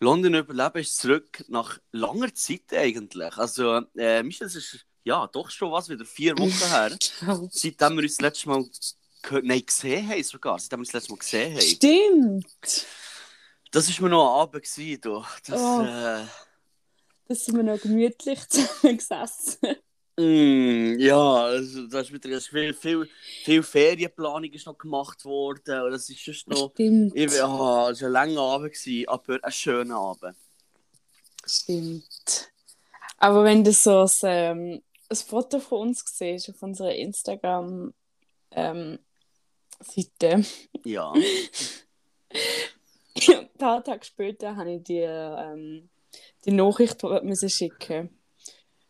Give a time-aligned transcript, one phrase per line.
[0.00, 3.36] London überleben ist zurück nach langer Zeit eigentlich.
[3.36, 6.96] Also, äh, Michel, das ist ja doch schon was, wieder vier Wochen her.
[7.50, 8.64] Seitdem wir uns das letzte Mal
[9.42, 10.58] Nein, gesehen haben sogar.
[10.58, 11.60] Seitdem wir uns das letzte Mal gesehen haben.
[11.62, 12.86] Stimmt.
[13.70, 14.64] Das war mir noch ein Abend.
[14.64, 15.24] Gewesen, du.
[15.46, 15.82] Das, Oh.
[15.82, 16.26] äh,
[17.28, 19.58] Da sind wir noch gemütlich zusammengesessen.
[20.18, 23.08] Mm, ja, also, da ist wieder viel, viel,
[23.44, 25.82] viel Ferienplanung ist noch gemacht worden.
[25.82, 26.70] Und das ist just noch.
[26.72, 27.12] Stimmt.
[27.16, 30.36] Ich, ja, es war ein langer Abend, gewesen, aber ein schöner Abend.
[31.46, 32.52] Stimmt.
[33.16, 37.94] Aber wenn du so ein, ähm, ein Foto von uns siehst auf unserer Instagram
[38.50, 38.98] ähm,
[39.80, 40.44] Seite,
[40.84, 41.12] Ja.
[43.28, 45.88] ein paar Tage später habe ich dir ähm,
[46.44, 48.10] die Nachricht müssen schicken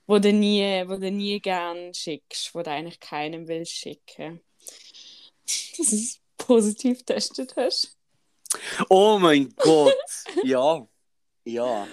[0.07, 4.41] wo du nie, wo du nie gern schickst, wo du eigentlich keinem willst schicken.
[5.79, 7.97] Dass du es positiv getestet hast.
[8.89, 9.95] Oh mein Gott!
[10.45, 10.87] Ja.
[11.45, 11.87] Ja.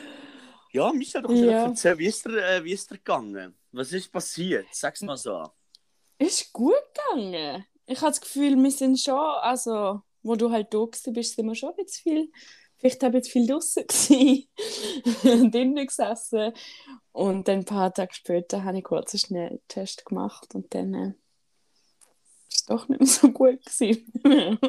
[0.72, 1.66] Ja, Michel, du kannst Ja.
[1.66, 3.58] erzählen, wie ist, der, äh, wie ist der gegangen?
[3.72, 4.68] Was ist passiert?
[4.72, 5.48] Sag's mal so.
[6.20, 7.66] Ist gut gegangen.
[7.88, 11.48] Ich habe das Gefühl, wir sind schon, also, wo du halt da gewesen bist, sind
[11.48, 12.32] wir schon jetzt viel,
[12.80, 16.54] vielleicht habe ich jetzt viel draußen gewesen, drinnen gesessen.
[17.12, 21.14] Und dann ein paar Tage später habe ich kurz einen Schnelltest gemacht und dann äh,
[22.50, 24.12] ist es doch nicht mehr so gut gewesen.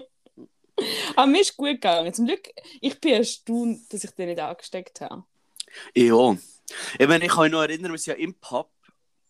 [1.16, 2.12] Aber mir ist gut gegangen.
[2.12, 2.48] Zum Glück,
[2.80, 5.24] ich bin erstaunt, dass ich den nicht angesteckt habe.
[5.94, 6.36] Ja.
[6.98, 8.70] Ich meine, ich kann mich noch erinnern, wir sind ja im Pub,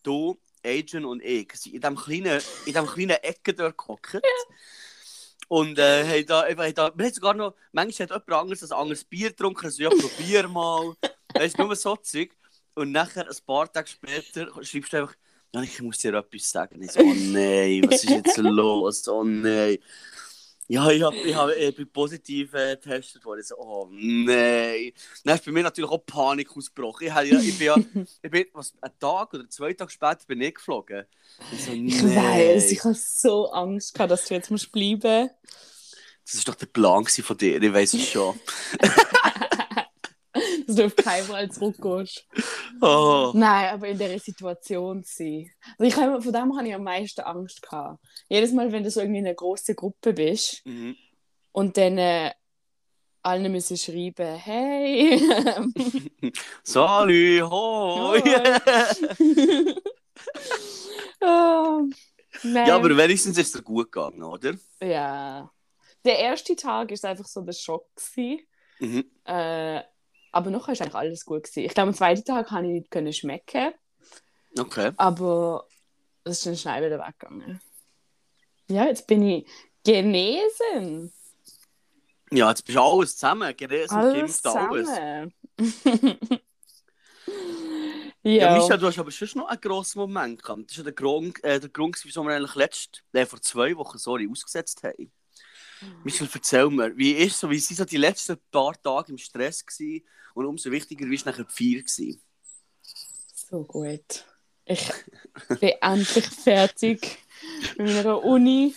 [0.02, 4.20] du, Adrian und ich, in diesem kleinen, in diesem kleinen Ecke dort gehockt.
[5.50, 8.78] Und äh, haben da, haben da, wir haben sogar noch, manchmal hat jemand anderes ein
[8.78, 10.94] anderes Bier getrunken, also ja, probier mal.
[11.34, 12.30] Weißt du, nur so Zeug.
[12.74, 15.16] Und nachher, ein paar Tage später, schreibst du einfach,
[15.60, 16.80] ich muss dir etwas sagen.
[16.80, 19.08] Ich so, oh nein, was ist jetzt los?
[19.08, 19.78] Oh nein.
[20.72, 23.40] Ja, ich, hab, ich, hab, ich bin positiv äh, getestet worden.
[23.40, 24.92] Ich so, oh nein.
[25.24, 27.08] Dann ist bei mir natürlich auch Panik ausgebrochen.
[27.08, 27.76] Ich, hab ja, ich bin ja,
[28.22, 31.06] ich bin, was, einen Tag oder zwei Tage später bin ich geflogen.
[31.50, 35.30] Ich so, Ich weiß, ich habe so Angst gehabt, dass du jetzt musst bleiben
[36.24, 38.38] Das war doch der Plan von dir, ich weiß es schon.
[40.78, 42.26] auf keinen Fall zurückgehst.
[42.80, 43.32] Oh.
[43.34, 45.50] Nein, aber in dieser Situation sein.
[45.78, 47.98] Also ich von dem habe ich am meisten Angst gehabt.
[48.28, 50.96] Jedes Mal, wenn du so irgendwie in einer großen Gruppe bist Mhm.
[51.52, 52.32] und dann äh,
[53.22, 55.20] allen müssen schreiben, hey.
[56.62, 58.22] Salü, hoi.
[61.22, 61.82] Oh,
[62.44, 64.54] ja, aber wenigstens ist es gut gegangen, oder?
[64.82, 65.50] Ja.
[66.04, 67.86] Der erste Tag war einfach so der Schock.
[67.94, 68.46] Gewesen.
[68.78, 69.04] Mhm.
[69.24, 69.82] Äh,
[70.32, 71.44] aber nachher war eigentlich alles gut.
[71.44, 71.64] Gewesen.
[71.66, 73.72] Ich glaube, am zweiten Tag konnte ich nicht können schmecken,
[74.58, 74.92] Okay.
[74.96, 75.66] aber
[76.24, 77.60] es ist dann schnell wieder weggegangen.
[78.68, 79.46] Ja, jetzt bin ich
[79.84, 81.12] genesen.
[82.32, 84.88] Ja, jetzt bist du alles zusammen, genesen, Alles geimpft, alles.
[84.88, 85.34] zusammen.
[88.22, 90.64] Ja, ja, Micha, du hast aber schon noch einen grossen Moment gehabt.
[90.64, 93.74] Das ist ja der Grund, äh, der Grund wieso wir eigentlich letzt, äh, vor zwei
[93.76, 95.10] Wochen sorry, ausgesetzt haben.
[96.04, 99.64] Michel, erzähl mir, wie ist so, wie sind so die letzten paar Tage im Stress
[99.64, 100.04] gewesen
[100.34, 102.20] und umso wichtiger, wie ist nachher die Feier gewesen?
[103.50, 104.24] so gut.
[104.64, 104.92] Ich
[105.60, 107.18] bin endlich fertig
[107.76, 108.74] mit meiner Uni.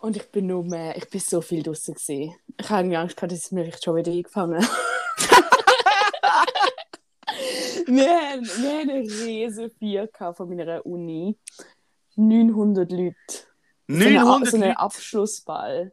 [0.00, 2.34] Und ich bin nur mehr, ich bin so viel draußen gewesen.
[2.58, 4.60] Ich habe Angst gehabt, dass es mir schon wieder eingefangen
[7.86, 11.36] wir, haben, wir haben eine riesen Feier von meiner Uni.
[12.16, 13.14] 900 Leute.
[13.90, 14.72] So eine- 900 so einen?
[14.76, 15.92] Abschlussball.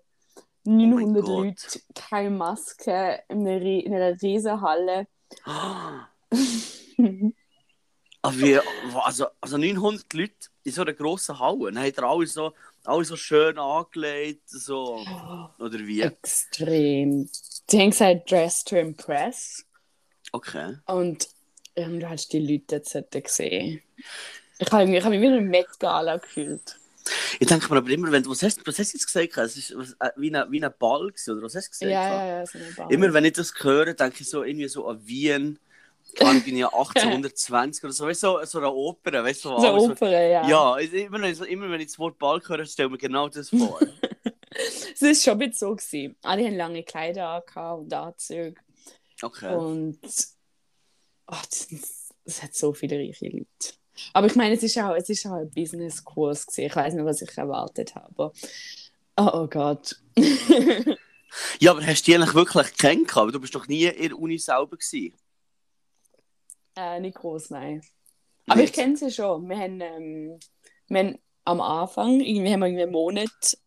[0.65, 1.45] 900 Gott.
[1.45, 5.07] Leute, keine Maske, in einer, Rie- in einer riesen Halle.
[8.21, 8.59] Aber wie,
[9.03, 12.53] also, also 900 Leute in so einer grossen Halle, dann hat er alle so,
[12.83, 15.05] alle so schön angelegt, so,
[15.59, 16.01] oder wie?
[16.01, 17.29] Extrem.
[17.69, 19.65] Die haben gesagt, dress to impress.
[20.33, 20.77] Okay.
[20.87, 21.29] Und
[21.75, 23.81] ähm, du hast die Leute jetzt gesehen.
[24.59, 26.77] Ich habe mich, ich hab mich wie eine Met Gala gefühlt.
[27.39, 29.37] Ich denke mir aber immer, wenn du, was hast, was hast du jetzt gesagt?
[29.37, 31.91] Es ist äh, wie ein wie ein Ball gewesen, oder was hast du gesagt?
[31.91, 32.91] Ja, ja, ja, so eine Bar.
[32.91, 35.59] Immer wenn ich das höre, denke ich so irgendwie so an Wien,
[36.15, 39.59] kann ich ja 1820 oder so, weißt du, so, so eine Oper, weißt du, so
[39.59, 40.47] so, Oper, ja.
[40.47, 43.29] ja, immer, wenn ich- immer wenn ich das Wort Ball höre, stelle ich mir genau
[43.29, 43.79] das vor.
[44.59, 45.75] Es war schon ein bisschen so.
[45.75, 46.15] Gewesen.
[46.23, 47.43] Alle haben lange Kleider
[47.77, 48.55] und Anzüge.
[49.21, 49.55] Okay.
[49.55, 49.99] Und
[51.27, 51.35] oh,
[52.25, 53.45] das, hat so viele reiche Leute.
[54.13, 56.57] Aber ich meine, es ist auch, es ist auch ein Business-Kurs.
[56.57, 58.31] Ich weiß nicht, was ich erwartet habe.
[59.17, 59.95] Oh, oh Gott.
[61.59, 63.17] Ja, aber hast du die eigentlich wirklich kennengelernt?
[63.17, 65.13] Aber du bist doch nie in der Uni selber gewesen.
[66.75, 67.81] äh, nicht groß, nein.
[68.47, 68.75] Aber ich Nicht?
[68.75, 69.47] kenne sie schon.
[69.49, 70.39] Wir haben, ähm,
[70.87, 73.57] wir haben am Anfang, irgendwie haben wir irgendwie einen Monat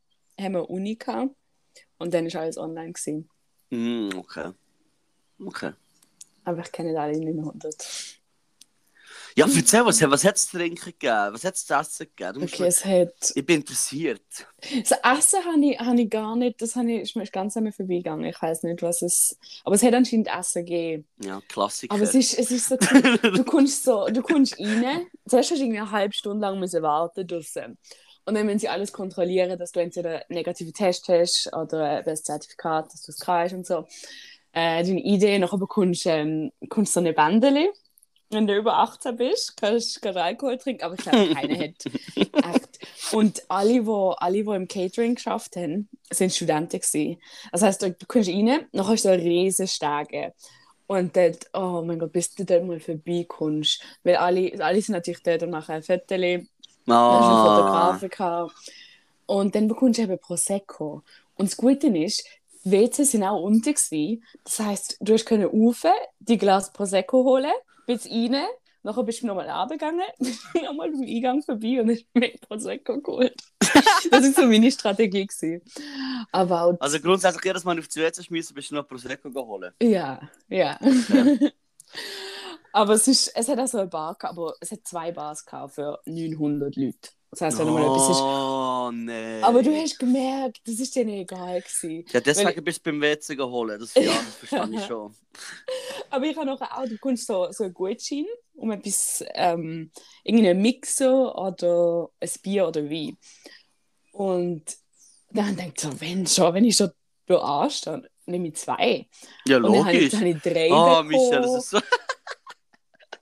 [0.41, 1.35] haben wir Uni gehabt
[1.99, 3.29] und dann ist alles online gewesen.
[3.71, 4.53] Mm, okay.
[5.41, 5.73] Okay.
[6.45, 8.20] Aber ich kenne alle 900.
[9.41, 11.29] Ja, erzähl, was, was hat es zu trinken gegeben?
[11.33, 12.43] Was hat es zu essen gegeben?
[12.43, 13.33] Okay, es hat...
[13.35, 14.21] Ich bin interessiert.
[14.61, 17.65] Das Essen habe ich, habe ich gar nicht, das habe ich, ist mir ganz an
[17.65, 18.27] mir vorbeigegangen.
[18.27, 19.39] Ich weiß nicht, was es...
[19.65, 21.09] Aber es hat anscheinend Essen gegeben.
[21.25, 21.95] Ja, Klassiker.
[21.95, 22.77] Aber es ist, es ist so,
[23.23, 26.83] du kommst so, du kommst rein, zuerst hast du irgendwie eine halbe Stunde lang müssen
[26.83, 27.79] warten draussen.
[28.27, 32.17] Und dann müssen sie alles kontrollieren, dass du entweder einen negativen Test hast oder ein
[32.17, 33.87] Zertifikat, dass du es kannst und so.
[34.53, 36.53] Äh, deine Idee, nachher bekommst du ähm,
[36.85, 37.71] so eine Bändeli.
[38.31, 41.85] Wenn du über 18 bist, kannst du gerade Alkohol trinken, aber ich glaube, keiner hat.
[42.17, 43.13] Echt.
[43.13, 47.21] Und alle, die alle, die im Catering geschafft haben, sind Studenten gewesen.
[47.51, 50.33] Das heisst, du, du kommst rein, dann hast du so riesen Stege.
[50.87, 53.83] Und dort, oh mein Gott, bis du dort mal vorbeikommst.
[54.03, 56.03] Weil alle, alle sind natürlich dort und machen ein Foto.
[56.07, 56.49] Dann hast
[56.87, 58.53] du einen ah, Fotografen gehabt.
[59.27, 61.03] Und dann bekommst du eben Prosecco.
[61.37, 62.25] Und das Gute ist,
[62.65, 64.25] die WCs sind auch unten gewesen.
[64.45, 65.85] Das heisst, du hast können rauf,
[66.19, 67.53] die Glas Prosecco holen,
[67.91, 68.47] bis rein,
[68.83, 70.07] nachher bist du nochmal runtergegangen,
[70.63, 73.35] nochmal beim Eingang vorbei und hast mir Prosecco geholt.
[73.61, 75.27] das war so meine Strategie.
[75.27, 75.63] Gewesen.
[76.33, 79.73] Aber auch, Also grundsätzlich, jedes Mal auf die WC schmeißen, bist du noch Prosecco holen.
[79.83, 80.79] ja, ja.
[82.73, 85.45] aber es, ist, es hat auch so eine Bar gehabt, aber es hat zwei Bars
[85.45, 87.11] gehabt für 900 Leute.
[87.33, 88.21] Das heisst, wenn du mal etwas.
[88.21, 89.41] Oh, nee.
[89.43, 92.05] Aber du hast gemerkt, das ist dir nicht egal gewesen.
[92.13, 93.81] Ja, deswegen Weil- bist du beim WC geholt.
[93.81, 95.15] Das, ja, das verstehe ich schon.
[96.11, 99.91] Aber ich habe noch auch, du kannst so, so einen Gutschein um etwas, ähm,
[100.25, 103.17] irgendeinen Mixer oder ein Bier oder Wein.
[104.13, 104.65] Und
[105.31, 106.91] dann denke ich so, wenn schon, wenn ich schon
[107.27, 109.09] da anstehe, nehme ich zwei.
[109.47, 110.11] Ja, Und dann habe ich, logisch.
[110.11, 111.09] dann habe ich drei Oh, bekommen.
[111.09, 111.81] Michel, das ist so.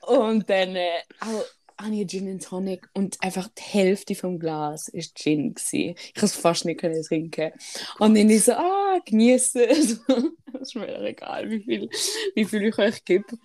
[0.06, 1.44] Und dann äh, auch
[1.78, 5.54] einen Gin and Tonic und einfach die Hälfte vom Glas war Gin.
[5.54, 5.94] Gewesen.
[5.96, 7.52] Ich konnte es fast nicht können trinken.
[7.98, 10.00] Und dann ich so, ah, genieße es.
[10.06, 10.28] das
[10.60, 11.88] ist mir egal, wie viel,
[12.34, 13.38] wie viel ich euch gebe.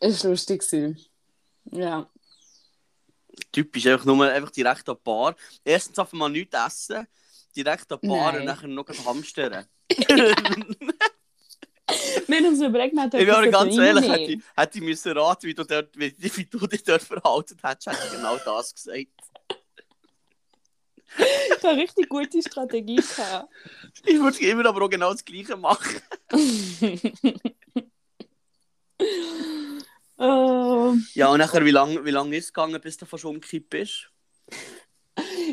[0.00, 0.62] Es war lustig.
[0.62, 0.98] gewesen.
[1.70, 2.10] Ja.
[3.52, 5.36] Typisch, einfach nur einfach direkt an die Bar.
[5.64, 7.06] Erstens einfach mal nichts essen,
[7.54, 8.40] direkt an die Bar Nein.
[8.40, 9.66] und nachher noch hamstern.
[12.34, 14.84] Wir haben uns überlegt, hätten Ich bin auch etwas ganz ehrlich, hätte ich, hätte ich
[14.84, 18.36] müssen raten, wie du, dort, wie, wie du dich dort verhalten hättest, hätte ich genau
[18.44, 19.06] das gesagt.
[21.16, 23.48] Ich habe eine richtig gute Strategie gehabt.
[24.04, 26.00] Ich würde immer aber auch genau das Gleiche machen.
[30.16, 30.94] Oh.
[31.14, 34.10] Ja, und nachher, wie lange wie lang ist es gegangen, bis du fast umgekippt bist?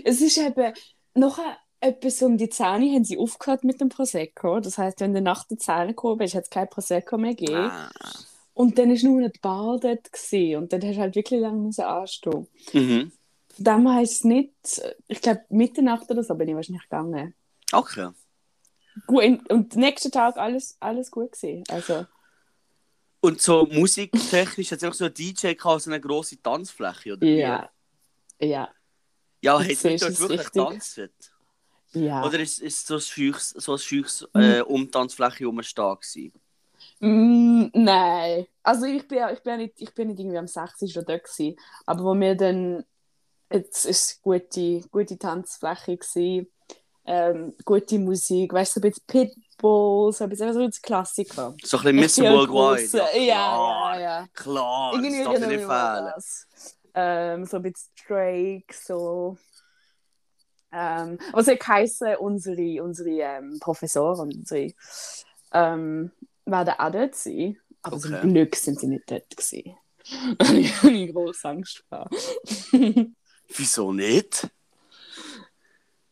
[0.03, 0.73] Es ist eben
[1.15, 4.59] nachher etwas um die Zähne haben sie aufgehört mit dem Prosecco.
[4.59, 7.71] Das heißt, wenn du nach der Zähne gekommen bist, hat es kein Prosecco mehr gegeben.
[7.71, 7.91] Ah.
[8.53, 10.11] Und dann war nur noch die Bar dort.
[10.11, 10.57] Gewesen.
[10.57, 12.47] Und dann hast du halt wirklich lange anstehen.
[12.73, 13.11] Mhm.
[13.55, 14.53] Von dem her ist es nicht,
[15.07, 17.33] ich glaube, Mitternacht oder so bin ich wahrscheinlich gegangen.
[17.71, 18.09] Okay.
[19.07, 21.63] Gut, und den nächsten Tag alles, alles gut gewesen.
[21.69, 22.05] Also,
[23.21, 27.21] Und so musiktechnisch hat es auch so ein DJ gehabt, so eine grosse Tanzfläche, oder
[27.21, 27.39] wie?
[27.39, 27.69] ja.
[28.39, 28.69] Ja.
[29.41, 30.53] Ja, hat siehst dort es wirklich richtig.
[30.53, 31.30] getanzt?
[31.93, 32.23] Ja.
[32.25, 34.41] Oder ist, ist so ein scheuches, so ein scheuches Mhm.
[34.41, 36.31] äh, Umtanzfläche rumstehen gewesen?
[36.99, 38.45] Mm, nein.
[38.63, 40.87] Also ich bin, ja- ich bin ja nicht, ich bin nicht irgendwie am 6.
[40.87, 41.57] schon dort gewesen.
[41.85, 42.85] Aber wo wir dann,
[43.51, 46.47] jetzt ist eine gute, gute Tanzfläche gewesen,
[47.05, 50.81] ähm, gute Musik, weißt du, so ein bisschen Pitbull, so ein bisschen, so ein bisschen
[50.83, 51.55] Klassiker.
[51.63, 52.31] So ein bisschen Mr.
[52.31, 52.97] Worldwide.
[52.97, 53.99] Ja, ja, klar.
[53.99, 54.27] ja.
[54.33, 56.11] Klar, das Irgendwie darf ich erinnere nicht fehlen.
[56.15, 56.47] das.
[56.93, 59.37] Ähm, so ein bisschen Drake, so.
[60.71, 64.73] Ähm, was hat geheißen, unsere, unsere ähm, Professoren, unsere,
[65.53, 66.11] ähm,
[66.45, 67.57] werden auch dort sein.
[67.81, 68.27] Aber zum Okay.
[68.27, 69.75] Glück sind sie nicht dort gewesen.
[70.59, 72.15] ich habe große Angst gehabt.
[73.57, 74.49] Wieso nicht?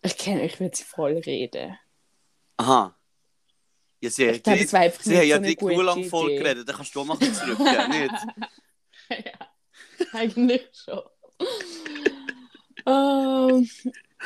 [0.01, 1.77] ich kenne, ich würde sie voll reden.
[2.57, 2.95] Aha.
[4.01, 6.03] Ja, sie, Ich glaube, es war einfach sie nicht haben so ja gute nur lang
[6.05, 8.13] voll geredet, dann kannst du auch mal zurück, ja, nicht?
[9.09, 11.01] ja, eigentlich schon.
[12.85, 13.69] Ähm,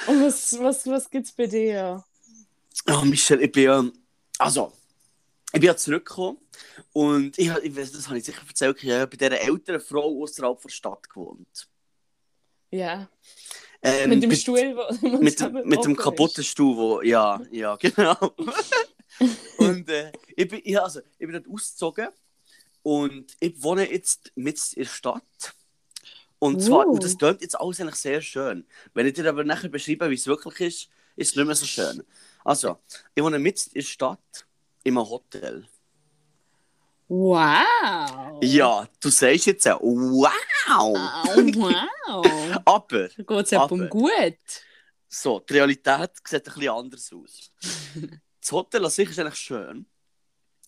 [0.07, 2.03] und was, was, was gibt es bei dir?
[2.87, 3.85] Oh, Michel, ich bin ja.
[4.39, 4.73] Also,
[5.53, 6.37] ich bin zurückgekommen
[6.91, 10.21] und ich, ich weiß, das habe ich sicher erzählt, ich habe bei dieser älteren Frau
[10.23, 11.67] außerhalb der Stadt gewohnt.
[12.71, 13.07] Ja.
[13.83, 18.17] Ähm, mit dem bei- Stuhl, wo Mit, mit dem kaputten Stuhl, wo, ja, ja, genau.
[19.57, 22.07] und äh, ich, bin, ja, also, ich bin dort ausgezogen
[22.81, 25.53] und ich wohne jetzt mit in der Stadt.
[26.43, 26.91] Und zwar, Uh.
[26.93, 28.65] und das klingt jetzt alles eigentlich sehr schön.
[28.93, 31.65] Wenn ich dir aber nachher beschreibe, wie es wirklich ist, ist es nicht mehr so
[31.65, 32.03] schön.
[32.43, 32.77] Also,
[33.15, 34.45] ich wohne mit in der Stadt,
[34.83, 35.65] in einem Hotel.
[37.07, 38.39] Wow!
[38.41, 40.97] Ja, du sagst jetzt auch, wow!
[41.35, 42.61] Oh, wow!
[42.65, 44.37] Aber, geht es Aber- jemandem gut.
[45.07, 47.51] so, die Realität sieht ein bisschen anders aus.
[48.41, 49.85] Das Hotel an sich ist eigentlich schön,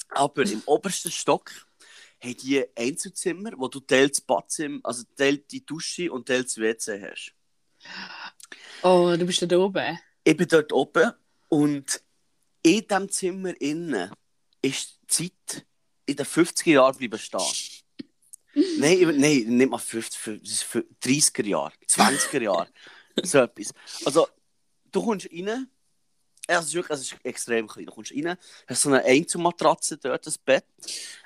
[0.07, 1.51] aber im obersten Stock
[2.23, 7.33] haben die Einzelzimmer, wo du teils Badzimmer, also teils die Dusche und teils WC hast.
[8.81, 9.99] Oh, du bist da oben.
[10.23, 11.11] Ich bin dort oben
[11.49, 12.01] und
[12.63, 14.11] in diesem Zimmer innen
[14.61, 15.65] ist die Zeit
[16.05, 17.85] in den 50er Jahren bleiben stehen.
[18.79, 22.69] nein, nein, nicht mal 50, das ist für 30er Jahre, 20er Jahre,
[23.23, 23.71] so etwas.
[24.05, 24.27] Also,
[24.91, 25.69] du kommst rein,
[26.49, 28.37] ja, es ist wirklich es ist extrem klein, du kommst rein,
[28.67, 30.65] hast so eine Einzelmatratze dort, das Bett,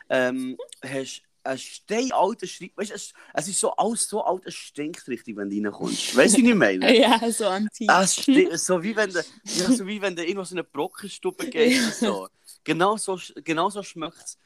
[0.10, 4.54] ähm, hast einen steinalten Schreib, weißt du, es, es ist so alles so alt, es
[4.56, 6.16] stinkt richtig, wenn du reinkommst.
[6.16, 6.94] Weißt du, wie ich meine?
[7.00, 7.88] Ja, so anti.
[7.90, 11.50] Es sti- so wie wenn du, ja, so wie wenn du irgendwo so eine Brockenstube
[11.50, 12.00] gehst.
[12.00, 12.28] So.
[12.66, 14.38] Genau so, genau so schmeckt es.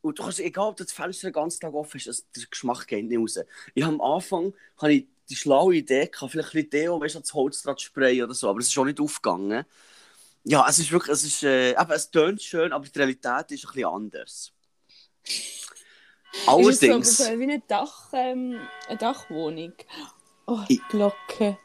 [0.00, 2.86] Und du kannst, egal ob das Fenster den ganzen Tag offen ist, es- der Geschmack
[2.86, 3.38] geht nicht raus.
[3.74, 7.16] Ich habe am Anfang habe ich die schlaue Idee gehabt, vielleicht ein bisschen Deo, weißt
[7.16, 9.64] du, das Holz zu sprayen oder so, aber es ist auch nicht aufgegangen.
[10.48, 13.64] Ja, es ist wirklich, es ist, äh, eben, es tönt schön, aber die Realität ist
[13.66, 14.52] ein bisschen anders.
[16.46, 16.82] Allerdings.
[16.82, 19.72] Ist es so wie eine, Dach, ähm, eine Dachwohnung?
[20.46, 21.58] Oh, Ich- Glocke.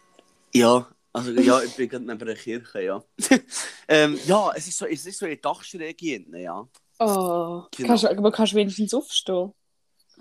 [0.53, 3.03] Ja, also ja, ich bin gerade neben der Kirche, ja.
[3.87, 6.67] ähm, ja, es ist so, es ist so eine Dachschräge hinten, ja.
[6.99, 7.87] Oh, Genau.
[7.87, 9.53] kannst, du- aber kannst du wenigstens aufstehen?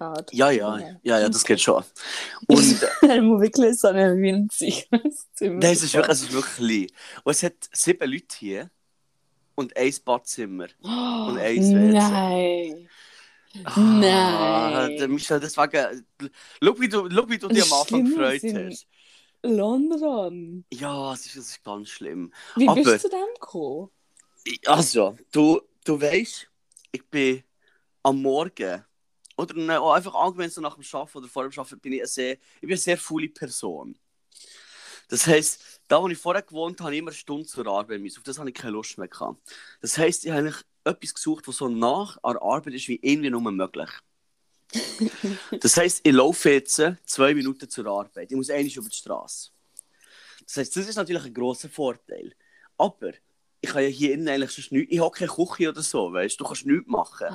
[0.00, 0.24] Gerade.
[0.32, 1.84] Ja, ja, ja, ja, das geht schon.
[2.48, 4.88] Und Dann muss wirklich so ein winziges
[5.34, 6.86] Zimmer nein, es ist wirklich, es ist wirklich klein.
[7.24, 8.70] Und es hat sieben Leute hier
[9.56, 10.68] und ein Badzimmer.
[10.80, 11.92] und eins WC.
[11.92, 12.88] Nein.
[13.64, 15.10] Ah, Nein.
[15.10, 16.06] Michel, deswegen,
[16.62, 18.86] schau, wie du, schau, wie du dich am Anfang gefreut hast.
[19.42, 20.64] London.
[20.72, 22.32] Ja, es ist, es ist ganz schlimm.
[22.56, 23.90] Wie bist Aber- du zu dem gekommen?
[24.64, 26.48] Also, du, du weißt,
[26.92, 27.42] ich bin
[28.02, 28.82] am Morgen
[29.40, 32.00] oder ne, auch einfach allgemein so nach dem Arbeiten oder vor dem Arbeiten bin ich
[32.00, 33.98] eine sehr, ich bin eine sehr faule Person.
[35.08, 38.00] Das heisst, da wo ich vorher gewohnt habe, habe ich immer eine Stunde zur Arbeit
[38.00, 38.18] müssen.
[38.18, 39.40] Auf das habe ich keine Lust mehr gehabt.
[39.80, 43.00] Das heisst, ich habe eigentlich etwas gesucht, was so nach an der Arbeit ist, wie
[43.02, 43.90] irgendwie nur möglich.
[45.60, 48.30] Das heisst, ich laufe jetzt zwei Minuten zur Arbeit.
[48.30, 49.50] Ich muss eigentlich über die Straße.
[50.44, 52.32] Das heisst, das ist natürlich ein grosser Vorteil.
[52.78, 53.10] Aber
[53.60, 54.92] ich kann ja hier innen eigentlich sonst nichts.
[54.92, 56.44] Ich habe keine Küche oder so, weißt du?
[56.44, 57.26] Du kannst nichts machen.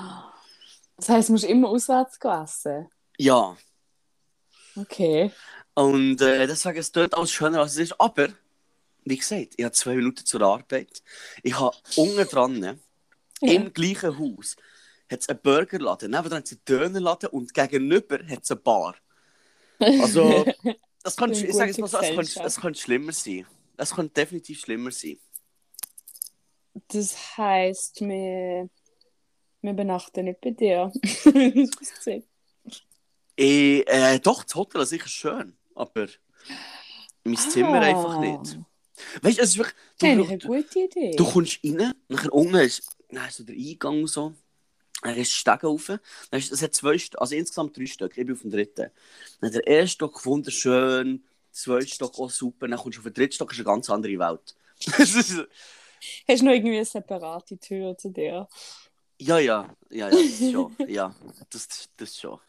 [0.98, 2.90] Das heisst, du musst immer auswärts essen.
[3.18, 3.58] Ja.
[4.76, 5.32] Okay.
[5.74, 8.00] Und äh, deswegen es dort alles schöner als es ist.
[8.00, 8.30] Aber,
[9.04, 11.04] wie gesagt, ich habe zwei Minuten zur Arbeit.
[11.44, 12.80] Ich habe unten dran,
[13.42, 13.52] Ja.
[13.54, 14.56] im gleichen Haus,
[15.12, 18.96] hat es einen Burgerladen, nebenan hat es einen Dönerladen und gegenüber hat es eine Bar.
[19.80, 20.46] Also,
[21.04, 23.46] das könnte, ich sage gute mal so, es könnte, es könnte schlimmer sein.
[23.78, 25.20] Es könnte definitiv schlimmer sein.
[26.88, 28.70] Das heisst, wir,
[29.66, 30.92] wir benachten nicht bei dir.
[30.94, 32.24] Hast du es?
[33.38, 36.08] Ich, äh, doch, das Hotel ist sicher schön, aber
[37.24, 37.82] mein Zimmer Ah.
[37.82, 38.60] einfach nicht.
[39.22, 39.76] Weißt du, es ist wirklich.
[39.76, 41.16] Ist Du, eigentlich eine du, gute Idee.
[41.18, 44.34] du kommst rein, nachher unten ist, dann ist so der Eingang und so.
[45.02, 45.90] Dann ist Stege rauf.
[46.32, 48.18] Ist, es hat zwei Stück, also insgesamt drei Stück.
[48.18, 48.90] Ich bin auf dem dritten.
[49.42, 52.68] Dann der erste Stock wunderschön, der zweite Stock auch super.
[52.70, 54.56] Dann kommst du auf den dritten Stock, ist eine ganz andere Welt.
[54.98, 55.48] Ist-
[56.28, 58.48] Hast du noch irgendwie eine separate Tür zu dir?
[59.20, 60.76] Ja, ja, ja, ja, das schon.
[60.88, 61.16] Ja,
[61.50, 62.40] das, das schon.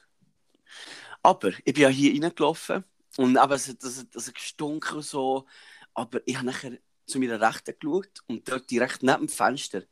[1.23, 2.85] Aber ich bin ja hier reingelaufen
[3.17, 5.47] und eben, es hat, es es gestunken so.
[5.95, 9.83] Aber ich habe nachher zu meiner Rechten geschaut und dort direkt neben dem Fenster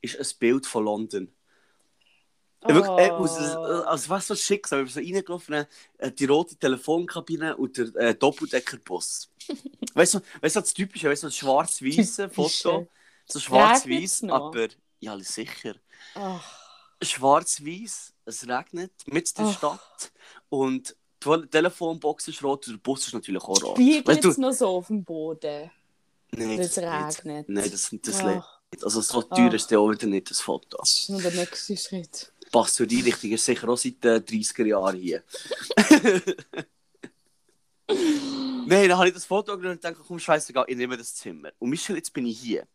[0.00, 1.32] ist ein Bild von London.
[2.66, 3.60] Ich Wirklich, aus, Oh.
[3.86, 4.84] als was so Schicksal.
[4.84, 5.66] Ich bin so reingelaufen,
[5.98, 9.30] äh, die rote Telefonkabine und der äh, Doppeldeckerbus.
[9.94, 12.88] weißt du, weißt du, das Typische, weißt du, schwarz-weiße Foto.
[13.26, 14.68] So schwarz-weiß, aber
[15.00, 15.74] ja, sicher
[17.02, 19.56] Schwarz-weiß, es regnet, mit der Ach.
[19.56, 20.12] Stadt
[20.48, 23.78] und die Telefonbox ist rot der Bus ist natürlich auch rot.
[23.78, 25.70] Weißt du, es noch so auf dem Boden,
[26.32, 27.24] nein, es das regnet?
[27.24, 27.48] nicht.
[27.48, 28.44] Nein, das, das nicht.
[28.82, 29.54] Also so teuer Ach.
[29.54, 30.76] ist der auch wieder nicht, das Foto.
[30.78, 32.32] Das ist noch der nächste Schritt.
[32.52, 35.22] Passt zu die Richtung, ist sicher auch seit den 30er Jahren hier.
[38.66, 41.50] Nein, dann habe ich das Foto genommen und dachte, komm, scheißegal, ich nehme das Zimmer.
[41.58, 42.66] Und Michel, jetzt bin ich hier.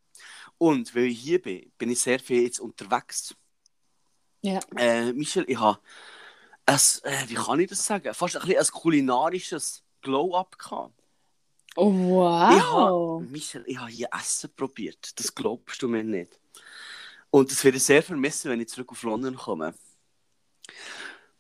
[0.63, 3.35] Und weil ich hier bin, bin ich sehr viel jetzt unterwegs.
[4.41, 4.61] Ja.
[4.77, 5.77] Äh, Michel, ich habe
[6.65, 10.93] ein, äh, wie kann ich das sagen, fast ein, bisschen ein kulinarisches Glow-Up gehabt.
[11.75, 13.21] Oh, Ich habe, wow.
[13.21, 15.19] Michel, ich habe hier Essen probiert.
[15.19, 16.39] Das glaubst du mir nicht.
[17.29, 19.73] Und das werde ich sehr vermissen, wenn ich zurück auf London komme.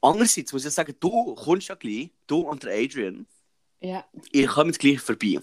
[0.01, 3.25] Andererseits muss ich sagen, du kommst ja gleich, du und der Adrian,
[3.79, 4.05] Ja.
[4.33, 5.39] ihr kommt gleich vorbei.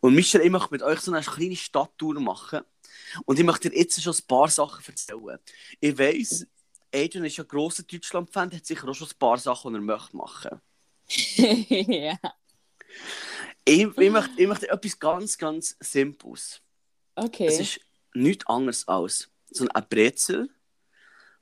[0.00, 2.60] Und Michel, ich möchte mit euch so eine kleine Stadttour machen.
[3.24, 5.38] Und ich möchte dir jetzt schon ein paar Sachen erzählen.
[5.80, 6.46] Ich weiss,
[6.94, 9.82] Adrian ist ja ein grosser Deutschland-Fan, hat sicher auch schon ein paar Sachen, die er
[9.82, 10.60] möchte machen.
[11.08, 12.18] ja.
[13.64, 16.60] Ich, ich, möchte, ich möchte etwas ganz, ganz Simples.
[17.14, 17.46] Okay.
[17.46, 17.80] Es ist
[18.14, 20.48] nichts anderes als so ein Brezel,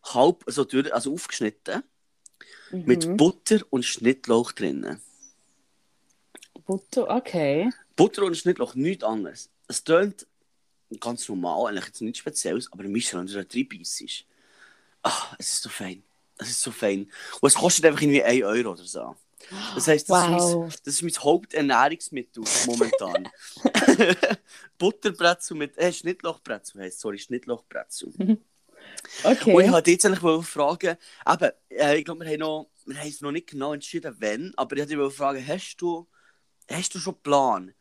[0.03, 1.83] halb so durch, also aufgeschnitten,
[2.71, 3.17] mit Mhm.
[3.17, 5.01] Butter und Schnittlauch drinnen.
[6.65, 7.71] Butter, okay.
[7.95, 9.51] Butter und Schnittlauch, nichts anderes.
[9.69, 10.27] Es tönt
[11.01, 14.25] ganz normal, eigentlich jetzt nichts Spezielles, aber Michel, wenn du da drin beißt,
[15.03, 16.03] ah, es ist so fein.
[16.39, 17.11] Es ist so fein.
[17.41, 19.17] Und es kostet einfach irgendwie 1 Euro oder so.
[19.75, 20.61] Das heisst, das, ist, Wow.
[20.63, 23.29] mein, das ist mein Haupternährungsmittel momentan.
[24.79, 28.13] Butterbrezel mit, äh, Schnittlauchbrezel heisst, sorry, Schnittlauchbrezel.
[29.25, 29.53] Okay.
[29.55, 33.09] Und ich wollte jetzt eigentlich fragen, eben, äh, ich glaube, wir haben noch, wir haben
[33.09, 36.07] es noch nicht genau entschieden, wenn, aber ich wollte fragen, hast du,
[36.71, 37.75] hast du schon einen Plan?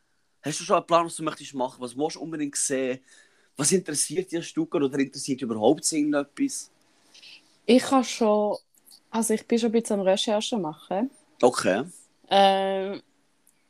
[0.46, 1.82] Hast du schon einen Plan, was du möchtest machen?
[1.82, 3.00] Was musst du unbedingt sehen?
[3.58, 6.70] Was interessiert dich Stück oder interessiert dich überhaupt irgendetwas?
[7.66, 8.56] Ich habe schon,
[9.10, 11.10] also ich bin schon ein bisschen am Recherchen machen.
[11.42, 11.86] Okay.
[12.30, 13.02] Ähm,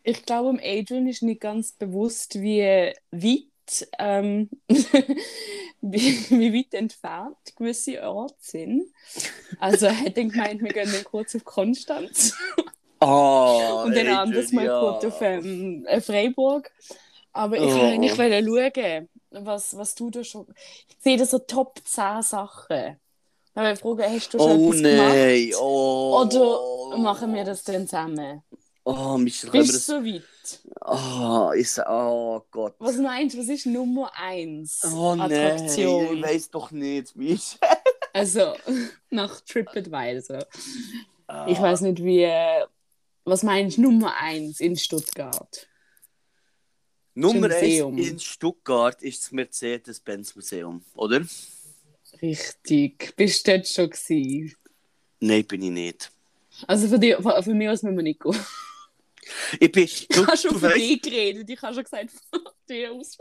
[0.04, 8.04] ich glaube, Adrian ist nicht ganz bewusst, wie weit, ähm, wie, wie weit entfernt gewisse
[8.04, 8.92] Orte sind.
[9.60, 12.36] Also er hat gemeint, wir gehen dann kurz auf Konstanz
[13.08, 14.80] Oh, und dann anders mal ja.
[14.80, 16.72] kurz auf ähm, äh, Freiburg.
[17.34, 18.18] Aber ich Oh.
[18.18, 19.10] wollte schauen,
[19.46, 20.48] was, was du da schon...
[20.90, 22.98] Ich sehe da so Top 10 Sachen.
[23.56, 24.98] Ich wollte fragen, hast du schon Oh etwas gemacht?
[25.16, 26.22] nein, oh.
[26.26, 28.42] Oder machen wir das dann zusammen?
[28.84, 29.86] Oh, Michel, Bist das...
[29.86, 30.24] so weit?
[30.86, 31.80] Oh, ist...
[31.88, 32.76] Oh Gott.
[32.80, 36.18] Was meinst du, was ist Nummer 1 Oh nein, Attraktion?
[36.18, 37.60] ich weiß doch nicht, Michel.
[38.14, 38.54] Also,
[39.10, 40.46] nach TripAdvisor.
[41.28, 41.48] Ah.
[41.50, 42.26] Ich weiß nicht, wie.
[43.26, 45.68] Was meinst du, Nummer 1 in Stuttgart?
[47.16, 47.98] Nummer Das 1 Museum.
[47.98, 51.26] in Stuttgart ist das Mercedes-Benz-Museum, oder?
[52.22, 53.16] Richtig.
[53.16, 54.56] Bist du dort schon gewesen?
[55.20, 56.12] Nein, bin ich nicht.
[56.68, 58.38] Also für, die, für, für mich aus müssen wir nicht gehen.
[59.60, 59.84] Ich bin.
[59.84, 61.50] Ich Du, habe schon von dir geredet.
[61.50, 63.18] Ich habe schon gesagt, von dir aus.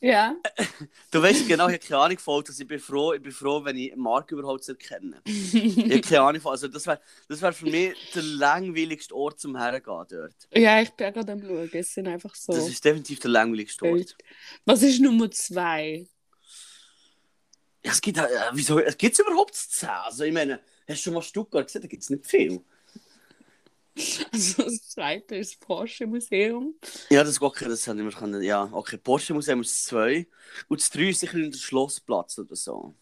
[0.00, 0.36] Ja.
[1.10, 2.58] du weißt genau, ich habe keine Ahnung von Autos.
[2.58, 5.20] Ich bin froh, ich bin froh wenn ich Marke überhaupt erkenne.
[5.24, 6.52] Ich habe keine Ahnung von.
[6.52, 10.34] Also, das wäre das wär für mich der langweiligste Ort zum Hergehen dort.
[10.54, 11.70] ja, ich bin gerade am Schauen.
[11.72, 12.52] Es sind einfach so.
[12.52, 14.16] Das ist definitiv der langweiligste Ort.
[14.64, 16.06] Was ist Nummer 2?
[17.84, 19.88] Ja, es gibt, äh, wieso, es gibt überhaupt zu zehn?
[19.88, 21.82] Also, ich meine, hast du schon mal Stuttgart gesehen?
[21.82, 22.64] Da gibt es nicht viel.
[24.32, 26.74] Also das zweite ist das Porsche-Museum.
[27.10, 28.42] Ja, das ist okay, das haben wir können.
[28.42, 30.26] Ja, okay, Porsche Museum ist zwei.
[30.68, 32.94] Und das drei ist sicher in der Schlossplatz oder so.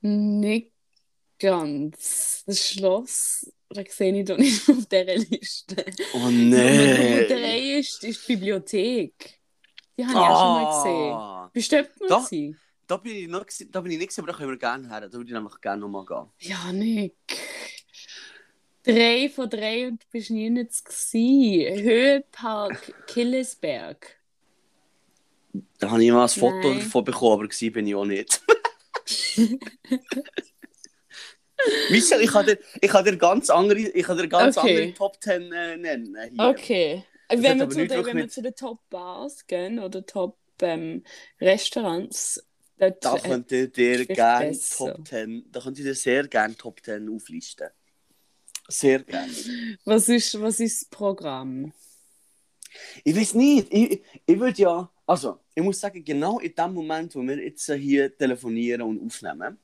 [0.00, 0.72] Nicht
[1.38, 2.44] ganz.
[2.46, 5.84] Das Schloss, das sehe ich doch nicht auf dieser Liste.
[6.14, 7.26] Oh Nummer nein!
[7.28, 9.40] drei ist, ist die Bibliothek.
[9.96, 11.14] Die habe ich auch schon mal gesehen.
[11.14, 12.30] Ah, du dort mal Doch.
[12.30, 12.60] gewesen?
[12.92, 15.00] da bin ich noch, da bin ich nicht, gewesen, aber da können wir gerne her.
[15.00, 16.30] Da würde ich nämlich gerne nochmal gehen.
[16.40, 17.14] Ja, Nick.
[18.84, 21.84] Drei von drei und du bist nie nicht gewesen.
[21.84, 24.18] Höhepark Killesberg.
[25.78, 26.80] Da habe ich mal ein Foto Nein.
[26.80, 28.42] davon bekommen, aber gewesen bin ich auch nicht.
[31.90, 34.86] Michel, ich kann dir, ich kann dir ganz andere, ich kann dir ganz Okay.
[34.86, 36.16] andere Top 10 äh, nennen.
[36.30, 36.48] Hier.
[36.48, 37.04] Okay.
[37.28, 42.44] Das Wenn wir, zu den, wenn wir zu den Top-Bars gehen oder Top-Restaurants,
[42.78, 44.58] dort Da äh, könnt ihr dir gerne.
[44.76, 47.68] Top 10, da könnt ihr dir sehr gerne Top 10 auflisten.
[48.72, 49.32] Sehr gerne.
[49.84, 51.72] was, ist, was ist das Programm?
[53.04, 57.14] Ich weiß nicht, ich, ich würde ja, also, ich muss sagen, genau in dem Moment,
[57.14, 59.58] wo wir jetzt hier telefonieren und aufnehmen,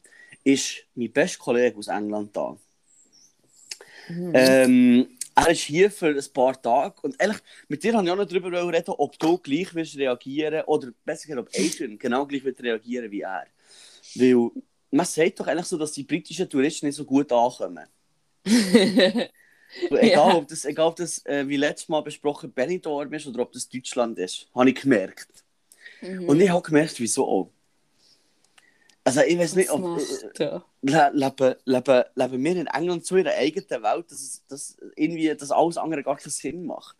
[0.44, 2.56] ist mein bester Kollege aus England da.
[4.10, 4.32] Mhm.
[4.34, 8.16] Ähm, er ist hier für ein paar Tage und ehrlich, mit dir habe ich auch
[8.16, 12.44] noch darüber reden, ob du gleich wirst reagieren oder besser gesagt, ob Adrian genau gleich
[12.44, 13.46] wird reagieren wie er.
[14.16, 14.50] Weil
[14.90, 17.86] man sagt doch eigentlich so, dass die britischen Touristen nicht so gut ankommen.
[19.90, 23.52] Egal, ob das, egal ob das äh, wie letztes Mal besprochen Benidorm ist oder ob
[23.52, 25.28] das Deutschland ist, habe ich gemerkt.
[26.00, 26.28] Mhm.
[26.28, 27.50] Und ich habe gemerkt, wieso auch.
[29.04, 33.24] Also ich weiß nicht, ob, macht le leben, leben, leben wir in England so in
[33.24, 36.96] der eigenen Welt, dass, es- dass irgendwie das alles andere gar keinen Sinn macht.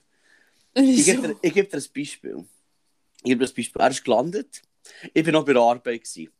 [0.74, 1.38] Ich gebe dir, Wieso?
[1.42, 2.44] ich gebe dir ein Beispiel.
[3.18, 3.80] Ich gebe dir ein Beispiel.
[3.82, 4.62] Er ist gelandet.
[5.12, 6.04] Ich bin noch bei der Arbeit.
[6.04, 6.32] Gewesen.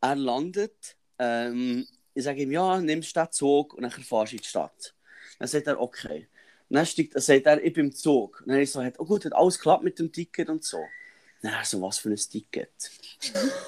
[0.00, 0.96] Er landet.
[1.18, 4.94] Ähm, ich sage ihm, ja, nimmst den Zug und dann fahrst du in die Stadt.
[5.38, 6.28] Dann sagt er, okay.
[6.70, 8.42] Dann steigt, dann sagt er, ich bin im Zug.
[8.46, 10.78] Dann habe ich so, oh gut, hat alles geklappt mit dem Ticket und so.
[11.42, 12.70] Dann er so, was für ein Ticket?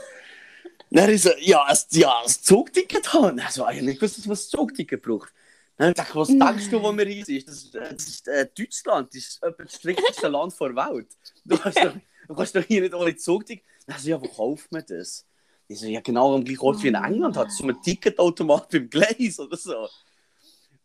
[0.91, 3.37] dann ist er, ja, ein, ja, ein Zugticket haben.
[3.37, 5.31] Dann so, ich nicht gewusst, dass man ein Zugticket braucht.
[5.77, 7.47] Dann dachte ich, was denkst du, wo wir hier sind?
[7.47, 11.09] Das ist, das ist äh, Deutschland, das ist etwa das strikteste Land der Welt.
[11.45, 11.95] Du kannst doch,
[12.29, 13.67] du kannst doch hier nicht alle Zugticket.
[13.87, 15.28] Dann so, ja, wo kauft man das?
[15.71, 18.71] Ich so, ja, genau am gleichen Ort wie in Oh England hat so einen Ticketautomat
[18.71, 19.87] beim Gleis oder so.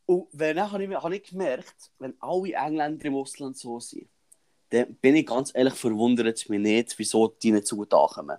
[0.05, 4.09] Und wenn dann habe ich, habe ich gemerkt, wenn alle Engländer im Ausland so sind,
[4.69, 8.37] dann bin ich ganz ehrlich verwundert es mich nicht, wieso die nicht so gut ankommen.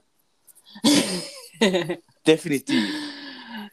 [2.27, 2.91] Definitiv.